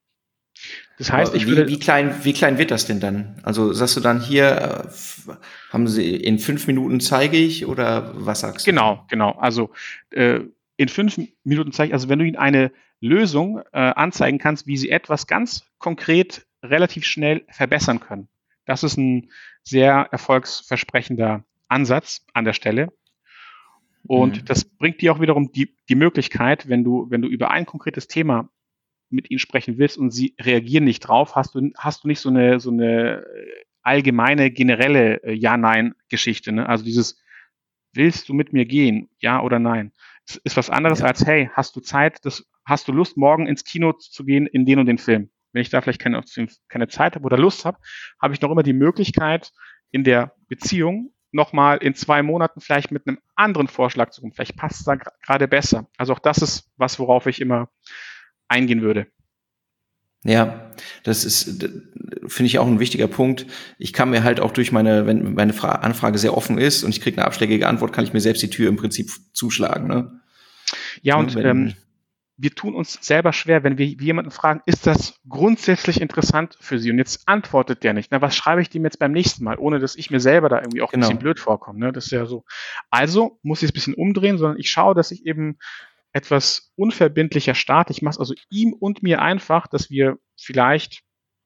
[1.02, 1.66] Das heißt, ich würde.
[1.66, 3.36] Wie, wie, klein, wie klein wird das denn dann?
[3.42, 4.86] Also sagst du dann hier,
[5.28, 5.32] äh,
[5.72, 8.72] haben Sie in fünf Minuten zeige ich oder was sagst du?
[8.72, 9.32] Genau, genau.
[9.32, 9.72] Also
[10.12, 10.42] äh,
[10.78, 14.78] in fünf Minuten zeige ich, also wenn du Ihnen eine Lösung äh, anzeigen kannst, wie
[14.78, 18.28] Sie etwas ganz konkret relativ schnell verbessern können.
[18.66, 19.32] Das ist ein
[19.64, 22.94] sehr erfolgsversprechender Ansatz an der Stelle.
[24.06, 24.46] Und mhm.
[24.46, 28.08] das bringt dir auch wiederum die, die Möglichkeit, wenn du, wenn du über ein konkretes
[28.08, 28.50] Thema
[29.12, 32.30] mit ihnen sprechen willst und sie reagieren nicht drauf, hast du, hast du nicht so
[32.30, 33.26] eine, so eine
[33.82, 36.52] allgemeine, generelle äh, Ja-Nein-Geschichte.
[36.52, 36.68] Ne?
[36.68, 37.22] Also dieses,
[37.94, 39.10] willst du mit mir gehen?
[39.20, 39.92] Ja oder nein?
[40.28, 41.08] Es ist was anderes ja.
[41.08, 44.66] als, hey, hast du Zeit, das, hast du Lust, morgen ins Kino zu gehen in
[44.66, 45.30] den und den Film?
[45.52, 46.24] Wenn ich da vielleicht keine,
[46.70, 47.78] keine Zeit habe oder Lust habe,
[48.22, 49.52] habe ich noch immer die Möglichkeit,
[49.92, 54.34] in der Beziehung nochmal in zwei Monaten vielleicht mit einem anderen Vorschlag zu kommen.
[54.34, 55.90] Vielleicht passt es da gerade besser.
[55.98, 57.70] Also auch das ist was, worauf ich immer
[58.52, 59.08] eingehen würde.
[60.24, 60.72] Ja,
[61.04, 61.68] das ist,
[62.28, 63.48] finde ich auch ein wichtiger Punkt.
[63.80, 66.92] Ich kann mir halt auch durch meine, wenn meine Fra Anfrage sehr offen ist und
[66.92, 69.88] ich kriege eine abschlägige Antwort, kann ich mir selbst die Tür im Prinzip zuschlagen.
[69.88, 70.22] Ne?
[71.02, 71.74] Ja, und wenn, ähm,
[72.38, 76.92] wir tun uns selber schwer, wenn wir jemanden fragen, ist das grundsätzlich interessant für Sie?
[76.92, 78.12] Und jetzt antwortet der nicht.
[78.12, 80.60] Na, was schreibe ich dem jetzt beim nächsten Mal, ohne dass ich mir selber da
[80.60, 81.06] irgendwie auch genau.
[81.06, 81.80] ein bisschen blöd vorkomme?
[81.80, 81.92] Ne?
[81.92, 82.44] Das ist ja so.
[82.90, 85.58] Also muss ich es ein bisschen umdrehen, sondern ich schaue, dass ich eben
[86.14, 87.92] etwas unverbindlicher starte.
[87.92, 91.04] Ich mache es also ihm und mir einfach, dass wir vielleicht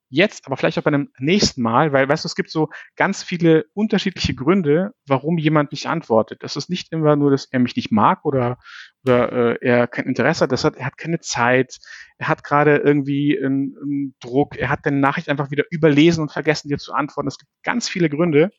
[0.10, 3.24] jetzt, aber vielleicht auch bei einem nächsten Mal, weil, weißt du, es gibt so ganz
[3.24, 6.44] viele unterschiedliche Gründe, warum jemand nicht antwortet.
[6.44, 8.58] Das ist nicht immer nur, dass er mich nicht mag oder,
[9.04, 11.80] oder äh, er kein Interesse hat, das hat, er hat keine Zeit,
[12.18, 16.32] er hat gerade irgendwie einen, einen Druck, er hat deine Nachricht einfach wieder überlesen und
[16.32, 17.28] vergessen, dir zu antworten.
[17.28, 18.52] Es gibt ganz viele Gründe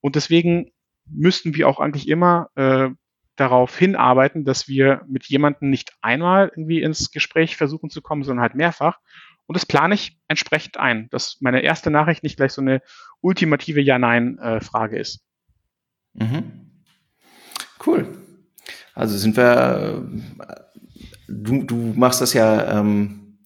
[0.00, 0.72] und deswegen
[1.06, 2.90] müssten wir auch eigentlich immer äh,
[3.36, 8.42] darauf hinarbeiten, dass wir mit jemandem nicht einmal irgendwie ins Gespräch versuchen zu kommen, sondern
[8.42, 8.98] halt mehrfach
[9.46, 12.80] und das plane ich entsprechend ein, dass meine erste Nachricht nicht gleich so eine
[13.20, 15.20] ultimative Ja-Nein-Frage ist.
[16.14, 16.70] Mhm.
[17.84, 18.06] Cool.
[18.94, 20.08] Also sind wir,
[21.28, 23.38] du, du machst das ja ähm,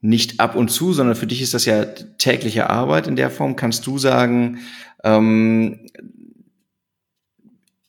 [0.00, 3.56] nicht ab und zu, sondern für dich ist das ja tägliche Arbeit in der Form.
[3.56, 4.58] Kannst du sagen,
[5.02, 5.86] ähm,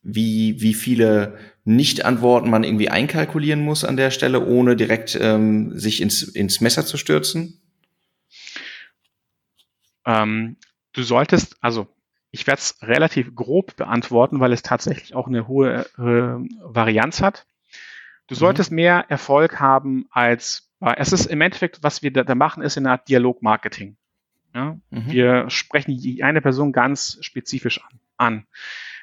[0.06, 6.00] wie, wie viele nicht-Antworten man irgendwie einkalkulieren muss an der Stelle, ohne direkt ähm, sich
[6.00, 7.60] ins, ins Messer zu stürzen?
[10.06, 10.58] Ähm,
[10.94, 11.88] du solltest, also
[12.30, 17.48] ich werde es relativ grob beantworten, weil es tatsächlich auch eine hohe äh, Varianz hat.
[18.28, 18.40] Du mhm.
[18.40, 18.76] solltest mhm.
[18.76, 22.92] mehr Erfolg haben als, es ist im Endeffekt, was wir da, da machen, ist eine
[22.92, 23.98] Art Dialogmarketing.
[24.54, 24.78] Ja?
[24.92, 25.12] Mhm.
[25.12, 28.00] Wir sprechen die eine Person ganz spezifisch an.
[28.18, 28.48] an.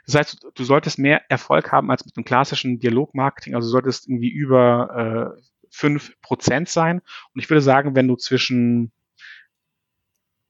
[0.07, 3.55] Das heißt, du solltest mehr Erfolg haben als mit einem klassischen Dialogmarketing.
[3.55, 5.37] Also du solltest irgendwie über
[5.71, 7.01] fünf äh, Prozent sein.
[7.35, 8.93] Und ich würde sagen, wenn du zwischen,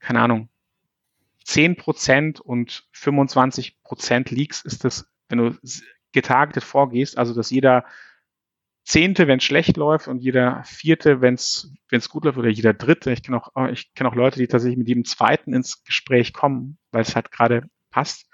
[0.00, 0.48] keine Ahnung,
[1.44, 5.58] zehn Prozent und 25 Prozent liegst, ist das, wenn du
[6.12, 7.84] getargetet vorgehst, also dass jeder
[8.84, 13.12] Zehnte, wenn es schlecht läuft und jeder Vierte, wenn es gut läuft oder jeder Dritte.
[13.12, 16.78] Ich kenne auch, ich kenne auch Leute, die tatsächlich mit jedem Zweiten ins Gespräch kommen,
[16.90, 18.28] weil es halt gerade passt.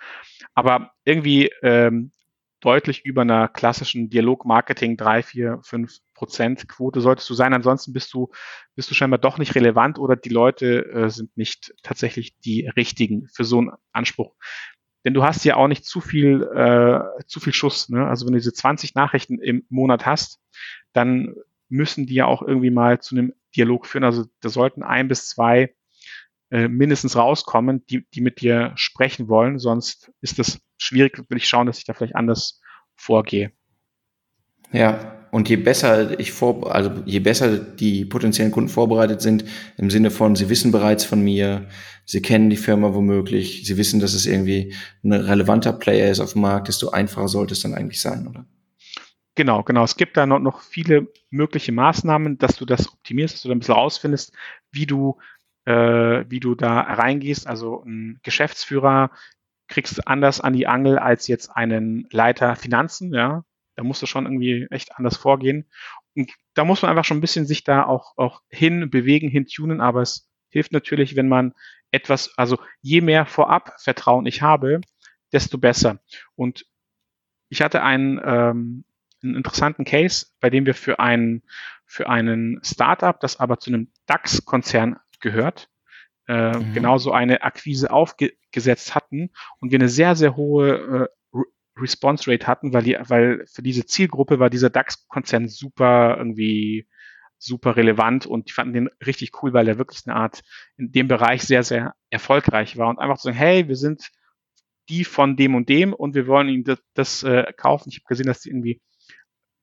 [0.55, 2.13] Aber irgendwie ähm,
[2.61, 7.55] deutlich über einer klassischen Dialog-Marketing 3, 4, 5 Prozent Quote solltest du sein.
[7.55, 8.31] Ansonsten bist du,
[8.75, 13.29] bist du scheinbar doch nicht relevant oder die Leute äh, sind nicht tatsächlich die richtigen
[13.29, 14.35] für so einen Anspruch.
[15.05, 17.89] Denn du hast ja auch nicht zu viel, äh, zu viel Schuss.
[17.89, 18.07] Ne?
[18.07, 20.41] Also wenn du diese 20 Nachrichten im Monat hast,
[20.93, 21.37] dann
[21.69, 24.05] müssen die ja auch irgendwie mal zu einem Dialog führen.
[24.05, 25.75] Also da sollten ein bis zwei
[26.51, 29.59] äh, mindestens rauskommen, die, die mit dir sprechen wollen.
[29.59, 32.61] Sonst ist das schwierig, will ich schauen, dass ich da vielleicht anders
[32.97, 33.53] vorgehe.
[34.73, 39.45] Ja, und je besser ich vor, also je besser die potenziellen Kunden vorbereitet sind,
[39.77, 41.69] im Sinne von, sie wissen bereits von mir,
[42.05, 44.75] sie kennen die Firma womöglich, sie wissen, dass es irgendwie
[45.05, 48.47] ein relevanter Player ist auf dem Markt, desto einfacher sollte es dann eigentlich sein, oder?
[49.35, 49.85] Genau, genau.
[49.85, 53.55] Es gibt da noch, noch viele mögliche Maßnahmen, dass du das optimierst, dass du da
[53.55, 54.33] ein bisschen rausfindest,
[54.73, 55.17] wie du
[55.67, 57.47] wie du da reingehst.
[57.47, 59.11] Also ein Geschäftsführer
[59.69, 63.45] kriegst du anders an die Angel als jetzt einen Leiter Finanzen, ja.
[63.77, 65.67] Da musst du schon irgendwie echt anders vorgehen.
[66.17, 69.47] Und da muss man einfach schon ein bisschen sich da auch, auch hin bewegen, hin
[69.47, 71.55] tunen, aber es hilft natürlich, wenn man
[71.93, 74.81] etwas, also je mehr vorab Vertrauen ich habe,
[75.33, 76.01] desto besser.
[76.35, 76.67] Und
[77.51, 78.85] ich hatte einen, ähm,
[79.23, 81.43] einen interessanten Case, bei dem wir für einen,
[81.87, 85.69] für einen Startup, das aber zu einem DAX-Konzern gehört,
[86.27, 86.75] äh, mhm.
[86.75, 91.41] genauso eine Akquise aufgesetzt hatten und wir eine sehr, sehr hohe äh,
[91.81, 96.89] Response Rate hatten, weil, die, weil für diese Zielgruppe war dieser DAX-Konzern super irgendwie
[97.39, 100.43] super relevant und die fanden den richtig cool, weil er wirklich eine Art
[100.77, 104.11] in dem Bereich sehr, sehr erfolgreich war und einfach zu sagen, hey, wir sind
[104.89, 107.91] die von dem und dem und wir wollen ihnen das, das äh, kaufen.
[107.91, 108.81] Ich habe gesehen, dass die irgendwie,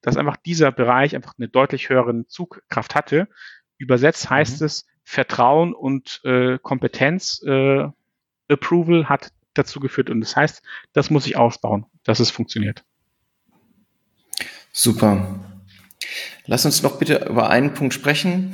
[0.01, 3.27] dass einfach dieser Bereich einfach eine deutlich höhere Zugkraft hatte.
[3.77, 4.67] Übersetzt heißt mhm.
[4.67, 7.87] es, Vertrauen und äh, Kompetenz äh,
[8.49, 10.09] Approval hat dazu geführt.
[10.09, 10.61] Und das heißt,
[10.93, 12.83] das muss ich ausbauen, dass es funktioniert.
[14.73, 15.39] Super.
[16.47, 18.53] Lass uns noch bitte über einen Punkt sprechen,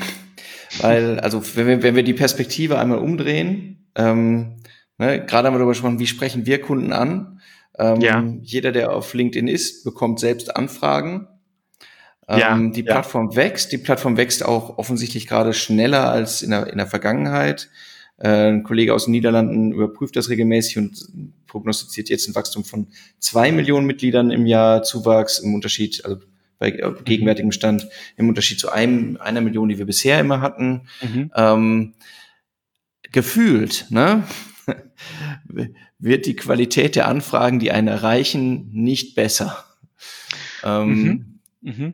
[0.79, 4.57] weil, also wenn wir, wenn wir die Perspektive einmal umdrehen, ähm,
[4.97, 7.41] ne, gerade haben wir darüber gesprochen, wie sprechen wir Kunden an?
[7.79, 8.23] Ähm, ja.
[8.41, 11.27] Jeder, der auf LinkedIn ist, bekommt selbst Anfragen.
[12.27, 13.35] Ja, ähm, die Plattform ja.
[13.35, 13.71] wächst.
[13.71, 17.69] Die Plattform wächst auch offensichtlich gerade schneller als in der, in der Vergangenheit.
[18.17, 20.97] Äh, ein Kollege aus den Niederlanden überprüft das regelmäßig und
[21.47, 22.87] prognostiziert jetzt ein Wachstum von
[23.19, 26.19] zwei Millionen Mitgliedern im Jahr Zuwachs im Unterschied, also
[26.59, 30.87] bei äh, gegenwärtigem Stand im Unterschied zu einem, einer Million, die wir bisher immer hatten.
[31.01, 31.31] Mhm.
[31.35, 31.93] Ähm,
[33.11, 34.23] gefühlt, ne?
[35.99, 39.65] wird die Qualität der Anfragen, die einen erreichen, nicht besser.
[40.63, 41.39] Ähm, mhm.
[41.61, 41.93] Mhm.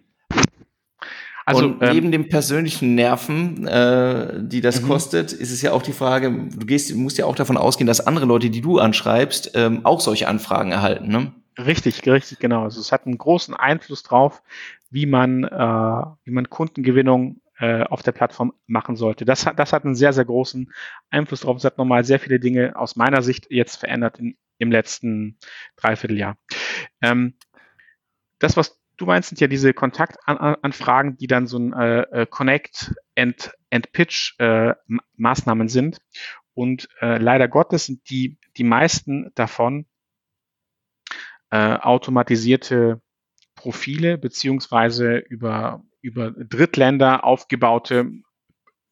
[1.48, 4.88] Also und ähm, neben dem persönlichen Nerven, äh, die das mhm.
[4.88, 8.06] kostet, ist es ja auch die Frage, du gehst, musst ja auch davon ausgehen, dass
[8.06, 11.32] andere Leute, die du anschreibst, ähm, auch solche Anfragen erhalten, ne?
[11.58, 12.64] Richtig, richtig, genau.
[12.64, 14.44] Also es hat einen großen Einfluss drauf,
[14.90, 19.24] wie man, äh, wie man Kundengewinnung äh, auf der Plattform machen sollte.
[19.24, 20.74] Das hat, das hat einen sehr, sehr großen
[21.12, 21.56] Einfluss drauf.
[21.56, 25.38] Es hat nochmal sehr viele Dinge aus meiner Sicht jetzt verändert in, im letzten
[25.78, 26.36] Dreivierteljahr.
[27.02, 27.36] Ähm,
[28.40, 32.94] das, was du meinst, sind ja diese Kontaktanfragen, die dann so ein äh, äh, Connect
[33.16, 34.74] and, and Pitch äh,
[35.16, 36.00] Maßnahmen sind.
[36.54, 39.86] Und äh, leider Gottes sind die, die meisten davon
[41.52, 43.02] äh, automatisierte
[43.56, 48.12] Profile beziehungsweise über, über Drittländer aufgebaute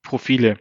[0.03, 0.59] Profile.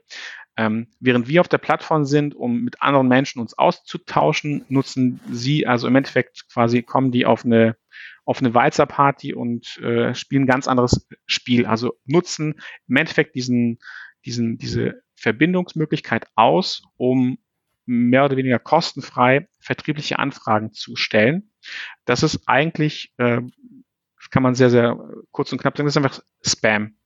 [0.57, 5.67] Ähm, während wir auf der Plattform sind, um mit anderen Menschen uns auszutauschen, nutzen sie,
[5.67, 7.77] also im Endeffekt quasi kommen die auf eine
[8.25, 11.67] auf eine Walzer-Party und äh, spielen ein ganz anderes Spiel.
[11.67, 13.79] Also nutzen im Endeffekt diesen,
[14.25, 17.39] diesen, diese Verbindungsmöglichkeit aus, um
[17.87, 21.51] mehr oder weniger kostenfrei vertriebliche Anfragen zu stellen.
[22.05, 23.41] Das ist eigentlich, äh,
[24.31, 24.99] kann man sehr, sehr
[25.31, 26.97] kurz und knapp sagen, das ist einfach Spam.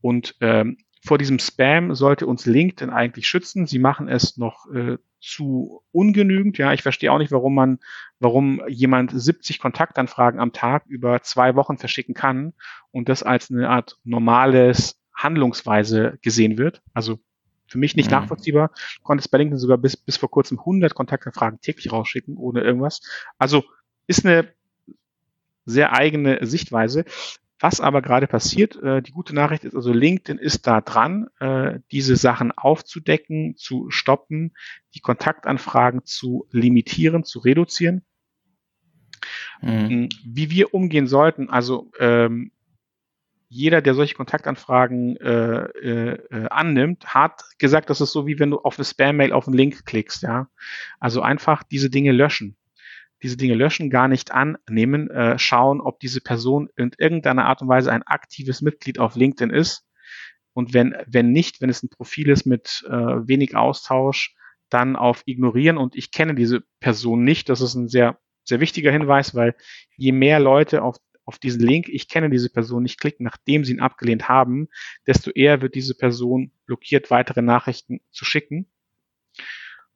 [0.00, 3.66] Und ähm, vor diesem Spam sollte uns LinkedIn eigentlich schützen.
[3.66, 6.58] Sie machen es noch äh, zu ungenügend.
[6.58, 7.78] Ja, ich verstehe auch nicht, warum man,
[8.18, 12.52] warum jemand 70 Kontaktanfragen am Tag über zwei Wochen verschicken kann
[12.90, 16.82] und das als eine Art normales Handlungsweise gesehen wird.
[16.92, 17.18] Also
[17.66, 18.18] für mich nicht mhm.
[18.18, 18.70] nachvollziehbar.
[18.96, 23.00] Du konntest bei LinkedIn sogar bis, bis vor kurzem 100 Kontaktanfragen täglich rausschicken, ohne irgendwas.
[23.38, 23.64] Also
[24.06, 24.52] ist eine
[25.64, 27.04] sehr eigene Sichtweise.
[27.60, 31.80] Was aber gerade passiert, äh, die gute Nachricht ist also, LinkedIn ist da dran, äh,
[31.92, 34.54] diese Sachen aufzudecken, zu stoppen,
[34.94, 38.02] die Kontaktanfragen zu limitieren, zu reduzieren.
[39.60, 40.08] Mhm.
[40.24, 42.50] Wie wir umgehen sollten, also ähm,
[43.48, 48.50] jeder, der solche Kontaktanfragen äh, äh, äh, annimmt, hat gesagt, das ist so wie wenn
[48.50, 50.48] du auf eine Spam-Mail auf einen Link klickst, ja.
[50.98, 52.56] Also einfach diese Dinge löschen
[53.22, 57.68] diese Dinge löschen, gar nicht annehmen, äh, schauen, ob diese Person in irgendeiner Art und
[57.68, 59.86] Weise ein aktives Mitglied auf LinkedIn ist.
[60.52, 64.34] Und wenn, wenn nicht, wenn es ein Profil ist mit äh, wenig Austausch,
[64.68, 65.76] dann auf ignorieren.
[65.76, 67.48] Und ich kenne diese Person nicht.
[67.48, 69.54] Das ist ein sehr, sehr wichtiger Hinweis, weil
[69.96, 73.72] je mehr Leute auf, auf diesen Link, ich kenne diese Person nicht, klicken, nachdem sie
[73.72, 74.68] ihn abgelehnt haben,
[75.06, 78.70] desto eher wird diese Person blockiert, weitere Nachrichten zu schicken.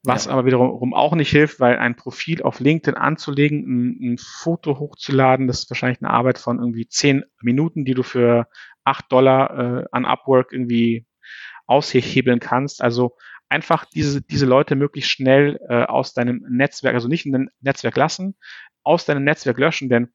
[0.06, 0.32] Was ja.
[0.32, 5.46] aber wiederum auch nicht hilft, weil ein Profil auf LinkedIn anzulegen, ein, ein, Foto hochzuladen,
[5.46, 8.46] das ist wahrscheinlich eine Arbeit von irgendwie zehn Minuten, die du für
[8.84, 11.06] acht Dollar äh, an Upwork irgendwie
[11.66, 12.82] aushebeln kannst.
[12.82, 13.16] Also
[13.48, 17.96] einfach diese, diese Leute möglichst schnell äh, aus deinem Netzwerk, also nicht in dein Netzwerk
[17.96, 18.36] lassen,
[18.82, 20.12] aus deinem Netzwerk löschen, denn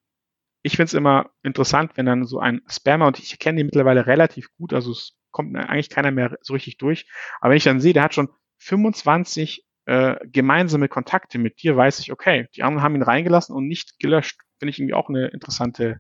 [0.62, 4.06] ich finde es immer interessant, wenn dann so ein Spammer, und ich kenne die mittlerweile
[4.08, 7.08] relativ gut, also es kommt eigentlich keiner mehr so richtig durch,
[7.40, 11.98] aber wenn ich dann sehe, der hat schon 25 äh, gemeinsame Kontakte mit dir, weiß
[11.98, 14.40] ich, okay, die anderen haben ihn reingelassen und nicht gelöscht.
[14.60, 16.00] Finde ich irgendwie auch eine interessante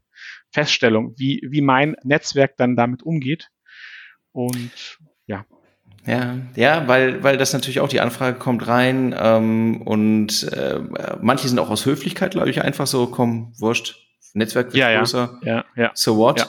[0.52, 3.50] Feststellung, wie, wie mein Netzwerk dann damit umgeht.
[4.32, 5.44] Und ja.
[6.06, 10.82] Ja, ja, weil, weil das natürlich auch die Anfrage kommt rein ähm, und äh,
[11.20, 13.96] manche sind auch aus Höflichkeit, glaube ich, einfach so, komm, wurscht,
[14.34, 16.40] Netzwerk wird ja, größer, ja, ja, so what?
[16.42, 16.46] Ja.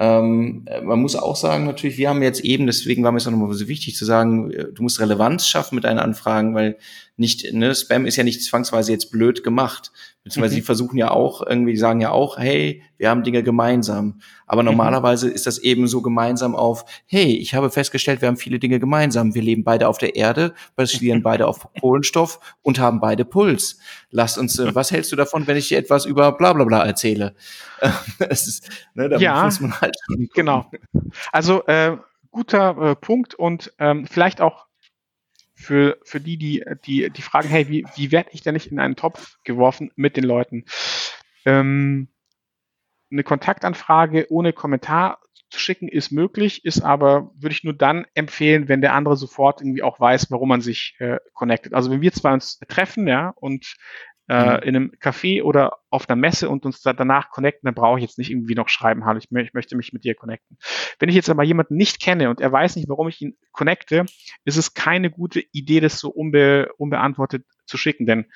[0.00, 3.32] Ähm, man muss auch sagen, natürlich, wir haben jetzt eben, deswegen war mir es auch
[3.32, 6.78] nochmal so wichtig zu sagen, äh, du musst Relevanz schaffen mit deinen Anfragen, weil
[7.16, 9.90] nicht, ne, Spam ist ja nicht zwangsweise jetzt blöd gemacht.
[10.28, 10.58] Beziehungsweise mhm.
[10.58, 14.20] die versuchen ja auch, irgendwie sagen ja auch, hey, wir haben Dinge gemeinsam.
[14.46, 14.66] Aber mhm.
[14.66, 15.32] normalerweise mhm.
[15.32, 19.34] ist das eben so gemeinsam auf, hey, ich habe festgestellt, wir haben viele Dinge gemeinsam.
[19.34, 23.78] Wir leben beide auf der Erde, basieren beide auf Kohlenstoff und haben beide Puls.
[24.10, 26.84] Lasst uns, äh, was hältst du davon, wenn ich dir etwas über bla bla bla
[26.84, 27.34] erzähle?
[28.28, 29.96] ist, ne, da ja, muss man halt
[30.34, 30.70] genau.
[31.32, 31.96] Also äh,
[32.30, 34.67] guter äh, Punkt und ähm, vielleicht auch
[35.58, 38.78] für, für die, die, die, die fragen, hey, wie, wie werde ich denn nicht in
[38.78, 40.64] einen Topf geworfen mit den Leuten?
[41.44, 42.08] Ähm,
[43.10, 45.18] eine Kontaktanfrage ohne Kommentar
[45.50, 49.60] zu schicken ist möglich, ist aber, würde ich nur dann empfehlen, wenn der andere sofort
[49.60, 51.74] irgendwie auch weiß, warum man sich äh, connectet.
[51.74, 53.76] Also wenn wir zwei uns treffen, ja, und
[54.28, 54.62] äh, mhm.
[54.62, 58.04] in einem Café oder auf einer Messe und uns da danach connecten, dann brauche ich
[58.04, 60.58] jetzt nicht irgendwie noch schreiben, hallo, ich, ich, möchte mich mit dir connecten.
[60.98, 64.04] Wenn ich jetzt aber jemanden nicht kenne und er weiß nicht, warum ich ihn connecte,
[64.44, 68.26] ist es keine gute Idee, das so unbe unbeantwortet zu schicken, denn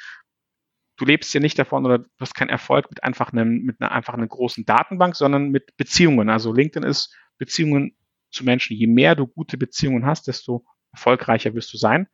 [0.96, 3.92] du lebst ja nicht davon oder du hast keinen Erfolg mit einfach einem, mit einer
[3.92, 6.30] einfach einer großen Datenbank, sondern mit Beziehungen.
[6.30, 7.96] Also LinkedIn ist Beziehungen
[8.30, 8.76] zu Menschen.
[8.76, 12.06] Je mehr du gute Beziehungen hast, desto erfolgreicher wirst du sein.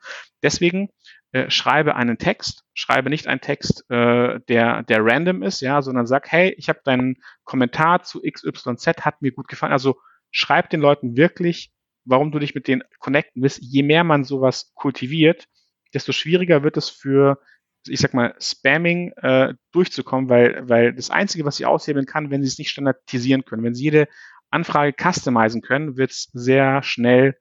[0.43, 0.89] Deswegen
[1.33, 6.07] äh, schreibe einen Text, schreibe nicht einen Text, äh, der, der random ist, ja, sondern
[6.07, 9.73] sag, hey, ich habe deinen Kommentar zu XYZ, hat mir gut gefallen.
[9.73, 9.97] Also
[10.31, 11.71] schreib den Leuten wirklich,
[12.05, 13.61] warum du dich mit denen connecten willst.
[13.63, 15.47] Je mehr man sowas kultiviert,
[15.93, 17.39] desto schwieriger wird es für,
[17.87, 22.43] ich sag mal, Spamming äh, durchzukommen, weil, weil das Einzige, was sie aushebeln kann, wenn
[22.43, 24.09] sie es nicht standardisieren können, wenn sie jede
[24.51, 27.37] Anfrage customizen können, wird es sehr schnell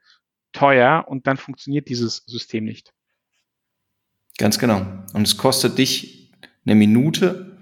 [0.52, 2.94] teuer und dann funktioniert dieses System nicht.
[4.38, 4.86] Ganz genau.
[5.14, 6.32] Und es kostet dich
[6.66, 7.58] eine Minute,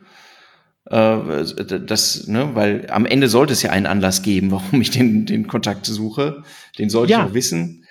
[0.85, 1.43] äh,
[1.85, 5.47] das, ne, weil am Ende sollte es ja einen Anlass geben, warum ich den, den
[5.47, 6.43] Kontakt suche.
[6.77, 7.23] Den sollte ja.
[7.23, 7.85] ich auch wissen.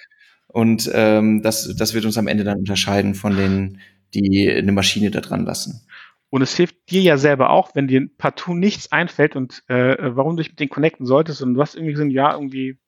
[0.48, 3.80] Und ähm, das, das wird uns am Ende dann unterscheiden von denen,
[4.14, 5.84] die eine Maschine da dran lassen.
[6.30, 10.36] Und es hilft dir ja selber auch, wenn dir partout nichts einfällt und äh, warum
[10.36, 12.78] du dich mit denen connecten solltest und du hast irgendwie gesagt, ja, irgendwie,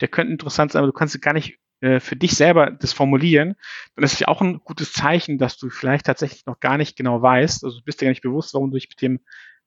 [0.00, 3.56] der könnte interessant sein, aber du kannst gar nicht äh, für dich selber das formulieren,
[3.94, 6.96] dann ist es ja auch ein gutes Zeichen, dass du vielleicht tatsächlich noch gar nicht
[6.96, 9.20] genau weißt, also bist dir gar nicht bewusst, warum du dich mit dem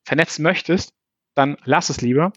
[0.04, 0.96] vernetzen möchtest,
[1.36, 2.34] dann lass es lieber.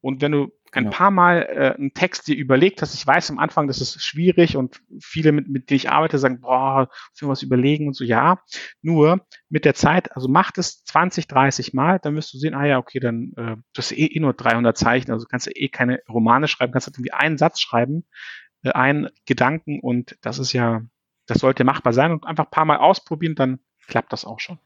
[0.00, 0.96] Und wenn du ein genau.
[0.96, 4.56] paar Mal äh, einen Text dir überlegt hast, ich weiß am Anfang, das ist schwierig
[4.56, 8.04] und viele, mit, mit denen ich arbeite, sagen, boah, müssen wir was überlegen und so,
[8.04, 8.42] ja.
[8.80, 12.64] Nur mit der Zeit, also mach das 20, 30 Mal, dann wirst du sehen, ah
[12.64, 15.68] ja, okay, dann, äh, du hast eh, eh nur 300 Zeichen, also kannst du eh
[15.68, 18.06] keine Romane schreiben, kannst du irgendwie einen Satz schreiben,
[18.62, 20.80] äh, einen Gedanken und das ist ja,
[21.26, 24.58] das sollte machbar sein und einfach ein paar Mal ausprobieren, dann klappt das auch schon.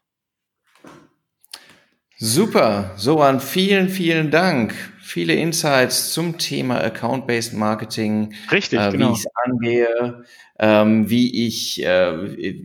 [2.19, 4.75] Super, Soran, vielen, vielen Dank.
[5.07, 8.35] Viele Insights zum Thema Account-Based Marketing.
[8.51, 9.11] Richtig, äh, genau.
[9.11, 10.25] Wie ich es angehe,
[10.59, 12.57] ähm, wie ich, äh,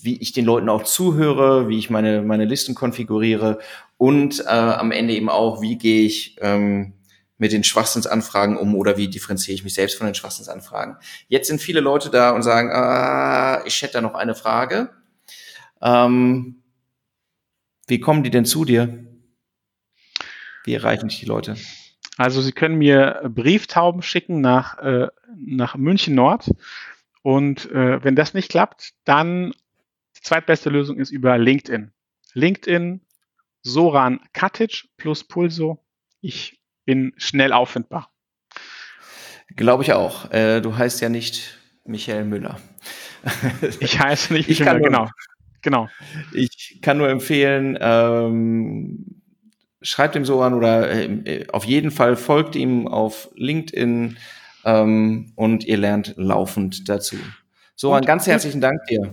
[0.00, 3.58] wie ich den Leuten auch zuhöre, wie ich meine, meine Listen konfiguriere
[3.96, 6.92] und äh, am Ende eben auch, wie gehe ich ähm,
[7.36, 10.98] mit den Schwachsinnsanfragen um oder wie differenziere ich mich selbst von den Schwachsinnsanfragen.
[11.26, 14.90] Jetzt sind viele Leute da und sagen, ah, ich hätte da noch eine Frage.
[15.82, 16.62] Ähm,
[17.88, 19.09] wie kommen die denn zu dir?
[20.64, 21.56] Wie erreichen dich die Leute?
[22.16, 26.50] Also Sie können mir Brieftauben schicken nach, äh, nach München Nord.
[27.22, 29.52] Und äh, wenn das nicht klappt, dann
[30.16, 31.92] die zweitbeste Lösung ist über LinkedIn.
[32.34, 33.00] LinkedIn,
[33.62, 35.84] Soran Katic plus Pulso.
[36.20, 38.10] Ich bin schnell auffindbar.
[39.56, 40.30] Glaube ich auch.
[40.30, 42.60] Äh, du heißt ja nicht Michael Müller.
[43.80, 45.10] Ich heiße nicht Michael Müller, genau.
[45.62, 45.88] Genau.
[46.32, 49.19] Ich kann nur empfehlen, ähm,
[49.82, 54.16] schreibt ihm so an oder äh, auf jeden Fall folgt ihm auf LinkedIn
[54.64, 57.16] ähm, und ihr lernt laufend dazu.
[57.76, 59.12] So, einen ganz herzlichen Dank dir.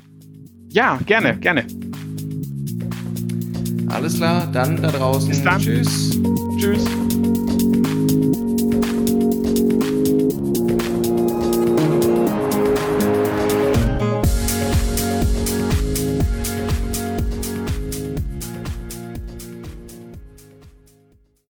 [0.70, 1.66] Ja, gerne, gerne.
[3.90, 5.30] Alles klar, dann da draußen.
[5.30, 5.62] Bis dann.
[5.62, 6.20] Tschüss.
[6.60, 7.17] Tschüss.